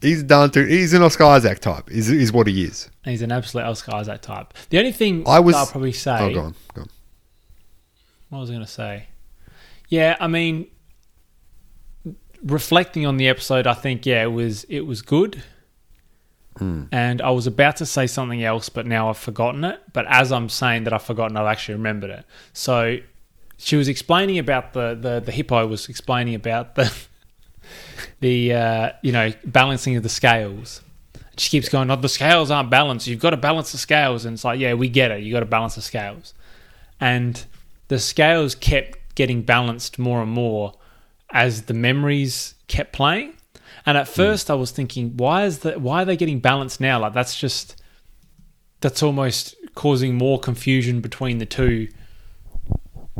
He's 0.00 0.24
done 0.24 0.50
to. 0.50 0.66
He's 0.66 0.92
an 0.92 1.02
Oscar 1.04 1.22
Isaac 1.26 1.60
type. 1.60 1.88
Is 1.88 2.10
is 2.10 2.32
what 2.32 2.48
he 2.48 2.64
is. 2.64 2.90
He's 3.04 3.22
an 3.22 3.30
absolute 3.30 3.62
Oscar 3.62 3.94
Isaac 3.94 4.22
type. 4.22 4.54
The 4.70 4.78
only 4.80 4.90
thing 4.90 5.22
I 5.24 5.38
was- 5.38 5.54
I'll 5.54 5.66
probably 5.68 5.92
say. 5.92 6.18
Oh, 6.20 6.34
go 6.34 6.40
on, 6.40 6.54
go 6.74 6.80
on. 6.82 6.88
What 8.28 8.40
was 8.40 8.50
I 8.50 8.54
going 8.54 8.64
to 8.64 8.70
say? 8.70 9.06
Yeah, 9.88 10.16
I 10.20 10.26
mean, 10.26 10.66
reflecting 12.44 13.06
on 13.06 13.16
the 13.16 13.28
episode, 13.28 13.66
I 13.66 13.74
think 13.74 14.04
yeah, 14.06 14.22
it 14.22 14.32
was 14.32 14.64
it 14.64 14.80
was 14.82 15.02
good. 15.02 15.42
And 16.92 17.22
I 17.22 17.30
was 17.30 17.46
about 17.46 17.76
to 17.76 17.86
say 17.86 18.08
something 18.08 18.42
else, 18.42 18.68
but 18.68 18.84
now 18.84 19.08
I've 19.08 19.16
forgotten 19.16 19.62
it. 19.64 19.80
But 19.92 20.06
as 20.08 20.32
I'm 20.32 20.48
saying 20.48 20.84
that 20.84 20.92
I've 20.92 21.04
forgotten, 21.04 21.36
I've 21.36 21.46
actually 21.46 21.74
remembered 21.74 22.10
it. 22.10 22.24
So 22.52 22.98
she 23.58 23.76
was 23.76 23.88
explaining 23.88 24.38
about 24.38 24.72
the 24.72 24.98
the, 25.00 25.20
the 25.20 25.32
hippo 25.32 25.66
was 25.66 25.88
explaining 25.88 26.34
about 26.34 26.74
the 26.74 26.92
the 28.20 28.54
uh, 28.54 28.92
you 29.02 29.12
know 29.12 29.32
balancing 29.44 29.96
of 29.96 30.02
the 30.02 30.08
scales. 30.08 30.82
She 31.36 31.50
keeps 31.50 31.68
going, 31.68 31.90
"Oh, 31.90 31.96
the 31.96 32.08
scales 32.08 32.50
aren't 32.50 32.70
balanced. 32.70 33.06
You've 33.06 33.20
got 33.20 33.30
to 33.30 33.36
balance 33.36 33.70
the 33.70 33.78
scales." 33.78 34.24
And 34.24 34.34
it's 34.34 34.44
like, 34.44 34.58
yeah, 34.58 34.74
we 34.74 34.88
get 34.88 35.12
it. 35.12 35.22
You 35.22 35.32
got 35.32 35.40
to 35.40 35.46
balance 35.46 35.76
the 35.76 35.82
scales. 35.82 36.34
And 37.00 37.44
the 37.88 37.98
scales 37.98 38.54
kept 38.54 39.14
getting 39.14 39.42
balanced 39.42 39.98
more 39.98 40.22
and 40.22 40.30
more 40.30 40.74
as 41.32 41.62
the 41.62 41.74
memories 41.74 42.54
kept 42.68 42.92
playing. 42.92 43.34
And 43.84 43.98
at 43.98 44.06
hmm. 44.06 44.14
first, 44.14 44.50
I 44.50 44.54
was 44.54 44.70
thinking, 44.70 45.16
why 45.16 45.44
is 45.44 45.60
that? 45.60 45.80
Why 45.80 46.02
are 46.02 46.04
they 46.04 46.16
getting 46.16 46.40
balanced 46.40 46.80
now? 46.80 47.00
Like 47.00 47.14
that's 47.14 47.38
just 47.38 47.82
that's 48.80 49.02
almost 49.02 49.56
causing 49.74 50.16
more 50.16 50.38
confusion 50.38 51.00
between 51.00 51.38
the 51.38 51.46
two, 51.46 51.88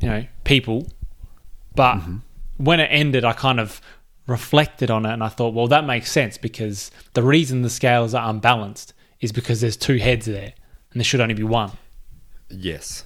you 0.00 0.08
know, 0.08 0.24
people. 0.44 0.88
But 1.74 1.96
mm-hmm. 1.96 2.16
when 2.56 2.80
it 2.80 2.86
ended, 2.86 3.24
I 3.24 3.32
kind 3.32 3.60
of 3.60 3.80
reflected 4.26 4.90
on 4.90 5.06
it 5.06 5.12
and 5.12 5.24
I 5.24 5.28
thought, 5.28 5.54
well, 5.54 5.68
that 5.68 5.84
makes 5.84 6.12
sense 6.12 6.36
because 6.36 6.90
the 7.14 7.22
reason 7.22 7.62
the 7.62 7.70
scales 7.70 8.14
are 8.14 8.28
unbalanced 8.28 8.92
is 9.20 9.32
because 9.32 9.60
there's 9.60 9.76
two 9.76 9.96
heads 9.96 10.26
there 10.26 10.52
and 10.92 11.00
there 11.00 11.04
should 11.04 11.20
only 11.20 11.34
be 11.34 11.42
one. 11.42 11.72
Yes, 12.50 13.04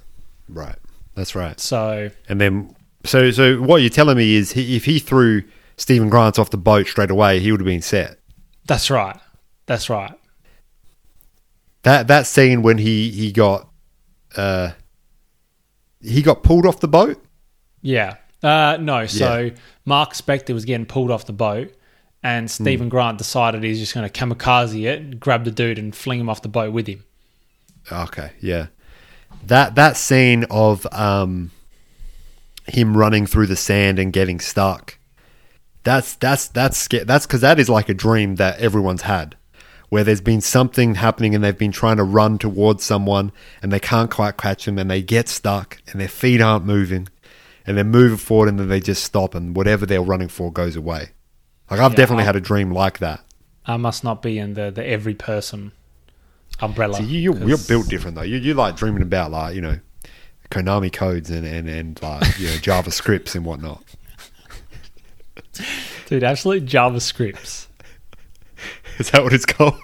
right. 0.48 0.77
That's 1.14 1.35
right. 1.35 1.59
So 1.61 2.11
And 2.29 2.40
then, 2.40 2.75
so 3.05 3.31
so 3.31 3.61
what 3.61 3.83
you're 3.83 3.90
telling 3.90 4.16
me 4.16 4.35
is, 4.35 4.53
he, 4.53 4.77
if 4.77 4.85
he 4.85 4.98
threw 4.98 5.42
Steven 5.77 6.09
Grant 6.09 6.38
off 6.38 6.51
the 6.51 6.57
boat 6.57 6.87
straight 6.87 7.11
away, 7.11 7.40
he 7.40 7.51
would 7.51 7.61
have 7.61 7.66
been 7.66 7.83
set. 7.83 8.18
that's 8.66 8.90
right. 8.90 9.18
That's 9.66 9.88
right. 9.90 10.12
That 11.83 12.07
that 12.09 12.27
scene 12.27 12.62
when 12.62 12.79
he 12.79 13.11
he 13.11 13.33
got 13.33 13.68
uh 14.37 14.72
he 16.01 16.22
got 16.22 16.42
pulled 16.42 16.66
off 16.66 16.81
the 16.81 16.88
boat. 16.88 17.22
Yeah. 17.81 18.16
Uh, 18.42 18.77
no, 18.81 19.07
so 19.07 19.51
Marc 19.85 20.14
Spector 20.14 20.53
was 20.53 20.64
getting 20.64 20.85
pulled 20.85 21.12
off 21.12 21.27
the 21.27 21.33
boat, 21.33 21.72
and 22.25 22.51
Stephen 22.51 22.88
Grant 22.88 23.16
decided 23.18 23.62
he's 23.62 23.79
just 23.79 23.94
going 23.94 24.09
to 24.09 24.12
kamikaze 24.12 24.85
it, 24.85 25.20
grab 25.20 25.44
the 25.44 25.53
dude, 25.53 25.79
and 25.79 25.94
fling 25.94 26.18
him 26.18 26.29
off 26.29 26.42
the 26.42 26.48
boat 26.48 26.72
with 26.72 26.88
him. 26.88 27.05
Okay, 27.90 28.33
yeah. 28.40 28.66
That 29.47 29.75
that 29.75 29.97
scene 29.97 30.45
of 30.51 30.87
um 30.92 31.51
him 32.66 32.97
running 32.97 33.27
through 33.27 33.47
the 33.49 33.57
sand 33.57 33.99
and 33.99 34.12
getting 34.12 34.40
stuck. 34.40 34.99
That's 35.85 36.14
that's 36.14 36.49
that's 36.49 36.79
sca- 36.79 37.05
that's 37.05 37.27
because 37.27 37.40
that 37.40 37.59
is 37.59 37.68
like 37.68 37.88
a 37.88 37.95
dream 37.95 38.37
that 38.37 38.59
everyone's 38.61 39.03
had, 39.03 39.35
where 39.88 40.05
there's 40.05 40.21
been 40.21 40.40
something 40.40 40.95
happening 40.95 41.35
and 41.35 41.42
they've 41.42 41.59
been 41.59 41.73
trying 41.73 41.97
to 41.97 42.05
run 42.05 42.38
towards 42.38 42.85
someone 42.85 43.33
and 43.61 43.73
they 43.73 43.81
can't 43.81 44.11
quite 44.11 44.37
catch 44.37 44.64
them 44.64 44.79
and 44.79 44.88
they 44.90 45.03
get 45.03 45.29
stuck 45.29 45.79
and 45.90 46.01
their 46.01 46.09
feet 46.09 46.40
aren't 46.40 46.64
moving, 46.64 47.09
and 47.66 47.77
they're 47.77 47.85
moving 47.85 48.16
forward 48.18 48.49
and 48.49 48.61
then 48.61 48.68
they 48.68 48.79
just 48.81 49.03
stop 49.03 49.35
and 49.35 49.57
whatever 49.57 49.85
they're 49.85 50.03
running 50.03 50.29
for 50.29 50.53
goes 50.53 50.77
away. 50.77 51.11
Like 51.68 51.81
I've 51.81 51.92
Yeah, 51.92 51.97
definitely 51.97 52.23
I- 52.23 52.27
had 52.27 52.37
a 52.37 52.40
dream 52.40 52.71
like 52.71 52.99
that. 53.01 53.25
I 53.66 53.77
must 53.77 54.03
not 54.05 54.23
be 54.23 54.38
in 54.38 54.55
the, 54.55 54.71
the 54.73 54.85
every 54.87 55.14
person 55.14 55.71
umbrella. 56.62 56.96
See, 56.96 57.05
you, 57.05 57.18
you're, 57.35 57.48
you're 57.48 57.59
built 57.59 57.88
different 57.88 58.16
though. 58.16 58.22
You 58.22 58.38
you 58.38 58.55
like 58.55 58.77
dreaming 58.77 59.03
about 59.03 59.31
like 59.31 59.55
you 59.55 59.61
know, 59.61 59.79
Konami 60.51 60.92
codes 60.92 61.31
and 61.31 61.46
and 61.46 61.68
and 61.68 62.01
like 62.03 62.38
you 62.38 62.46
know 62.46 62.53
JavaScripts 62.57 63.35
and 63.35 63.44
whatnot. 63.44 63.83
Dude, 66.07 66.25
absolute 66.25 66.64
JavaScripts. 66.64 67.66
Is 68.98 69.11
that 69.11 69.22
what 69.22 69.33
it's 69.33 69.46
called? 69.46 69.81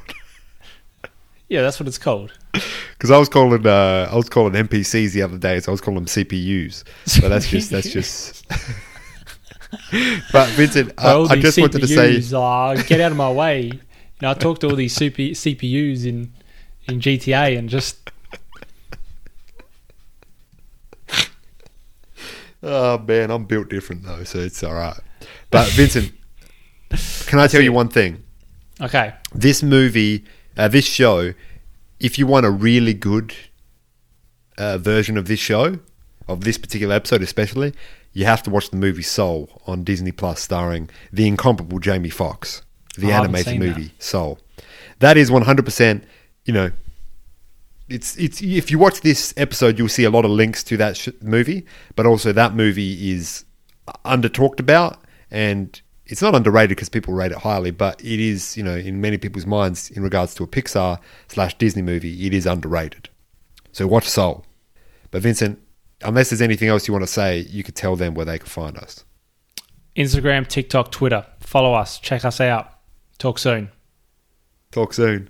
Yeah, 1.49 1.63
that's 1.63 1.81
what 1.81 1.87
it's 1.89 1.99
called. 1.99 2.33
Because 2.53 3.11
I 3.11 3.19
was 3.19 3.29
calling 3.29 3.67
uh, 3.67 4.09
I 4.11 4.15
was 4.15 4.29
calling 4.29 4.53
NPCs 4.53 5.13
the 5.13 5.23
other 5.23 5.39
day, 5.39 5.61
so 5.61 5.71
I 5.71 5.73
was 5.73 5.81
calling 5.81 5.97
them 5.97 6.07
CPUs. 6.07 6.85
But 7.21 7.29
that's 7.29 7.49
just 7.49 7.71
that's 7.71 7.91
just. 7.91 8.47
but 10.33 10.49
Vincent, 10.51 10.93
I, 10.99 11.15
I 11.15 11.35
these 11.35 11.43
just 11.43 11.59
wanted 11.59 11.81
to 11.81 11.89
say, 11.89 12.17
CPUs, 12.19 12.33
uh, 12.79 12.83
get 12.83 13.01
out 13.01 13.13
of 13.13 13.17
my 13.17 13.31
way. 13.33 13.63
You 13.63 13.81
know, 14.23 14.31
I 14.31 14.35
talked 14.35 14.63
to 14.63 14.69
all 14.69 14.77
these 14.77 14.95
super, 14.95 15.23
CPUs 15.23 16.05
in 16.05 16.33
in 16.89 17.01
GTA 17.01 17.59
and 17.59 17.69
just 17.69 18.11
oh 22.63 22.99
man, 22.99 23.31
I'm 23.31 23.45
built 23.45 23.69
different 23.69 24.05
though, 24.05 24.25
so 24.25 24.39
it's 24.39 24.63
all 24.63 24.75
right. 24.75 24.99
But 25.51 25.69
Vincent, 25.69 26.13
can 27.27 27.39
I 27.39 27.47
tell 27.47 27.63
you 27.63 27.73
one 27.73 27.89
thing? 27.89 28.25
okay. 28.81 29.15
this 29.35 29.63
movie, 29.63 30.25
uh, 30.57 30.69
this 30.69 30.87
show, 30.87 31.35
if 32.01 32.19
you 32.19 32.27
want 32.27 32.47
a 32.47 32.51
really 32.51 32.95
good 32.95 33.35
uh, 34.57 34.79
version 34.79 35.17
of 35.17 35.27
this 35.27 35.41
show, 35.41 35.79
of 36.29 36.43
this 36.43 36.59
particular 36.59 36.95
episode 36.95 37.23
especially, 37.23 37.73
you 38.13 38.25
have 38.25 38.43
to 38.43 38.51
watch 38.51 38.71
the 38.71 38.77
movie 38.77 39.03
Soul 39.03 39.63
on 39.67 39.85
Disney 39.85 40.13
Plus, 40.13 40.41
starring 40.41 40.89
the 41.13 41.27
incomparable 41.27 41.79
Jamie 41.79 42.11
Foxx, 42.11 42.63
the 42.97 43.13
animated 43.13 43.59
movie 43.59 43.93
Soul. 43.99 44.39
That 45.01 45.17
is 45.17 45.31
one 45.31 45.43
hundred 45.43 45.65
percent. 45.65 46.05
You 46.49 46.55
know, 46.55 46.71
it's 47.91 48.17
it's 48.17 48.41
if 48.41 48.71
you 48.71 48.79
watch 48.79 49.03
this 49.03 49.35
episode, 49.37 49.79
you'll 49.79 49.91
see 49.91 50.05
a 50.05 50.11
lot 50.11 50.25
of 50.25 50.31
links 50.31 50.65
to 50.65 50.79
that 50.79 50.97
sh- 50.97 51.11
movie, 51.21 51.67
but 51.95 52.07
also 52.07 52.33
that 52.33 52.55
movie 52.55 53.13
is 53.13 53.45
under 54.07 54.31
talked 54.31 54.59
about 54.59 54.99
and 55.31 55.83
it's 56.07 56.23
not 56.23 56.35
underrated 56.35 56.71
because 56.71 56.89
people 56.89 57.13
rate 57.13 57.33
it 57.33 57.39
highly, 57.39 57.71
but 57.71 58.03
it 58.03 58.19
is, 58.19 58.57
you 58.57 58.63
know, 58.63 58.77
in 58.77 58.99
many 58.99 59.19
people's 59.19 59.45
minds 59.45 59.91
in 59.91 60.03
regards 60.03 60.35
to 60.37 60.43
a 60.43 60.47
Pixar 60.47 60.99
slash 61.29 61.53
Disney 61.59 61.83
movie, 61.83 62.27
it 62.27 62.33
is 62.33 62.47
underrated. 62.47 63.11
So 63.73 63.87
watch 63.87 64.09
Soul. 64.09 64.47
But 65.11 65.21
Vincent, 65.21 65.59
unless 66.01 66.31
there's 66.31 66.41
anything 66.41 66.69
else 66.69 66.89
you 66.89 66.95
want 66.95 67.03
to 67.03 67.13
say, 67.13 67.41
you 67.41 67.63
could 67.63 67.77
tell 67.77 67.95
them 67.95 68.15
where 68.15 68.25
they 68.25 68.39
can 68.39 68.49
find 68.49 68.79
us. 68.79 69.05
Instagram, 69.95 70.47
TikTok, 70.47 70.93
Twitter. 70.93 71.27
Follow 71.41 71.75
us. 71.75 71.99
Check 71.99 72.25
us 72.25 72.41
out. 72.41 72.73
Talk 73.19 73.39
soon. 73.39 73.71
Talk 74.71 74.95
soon. 74.95 75.29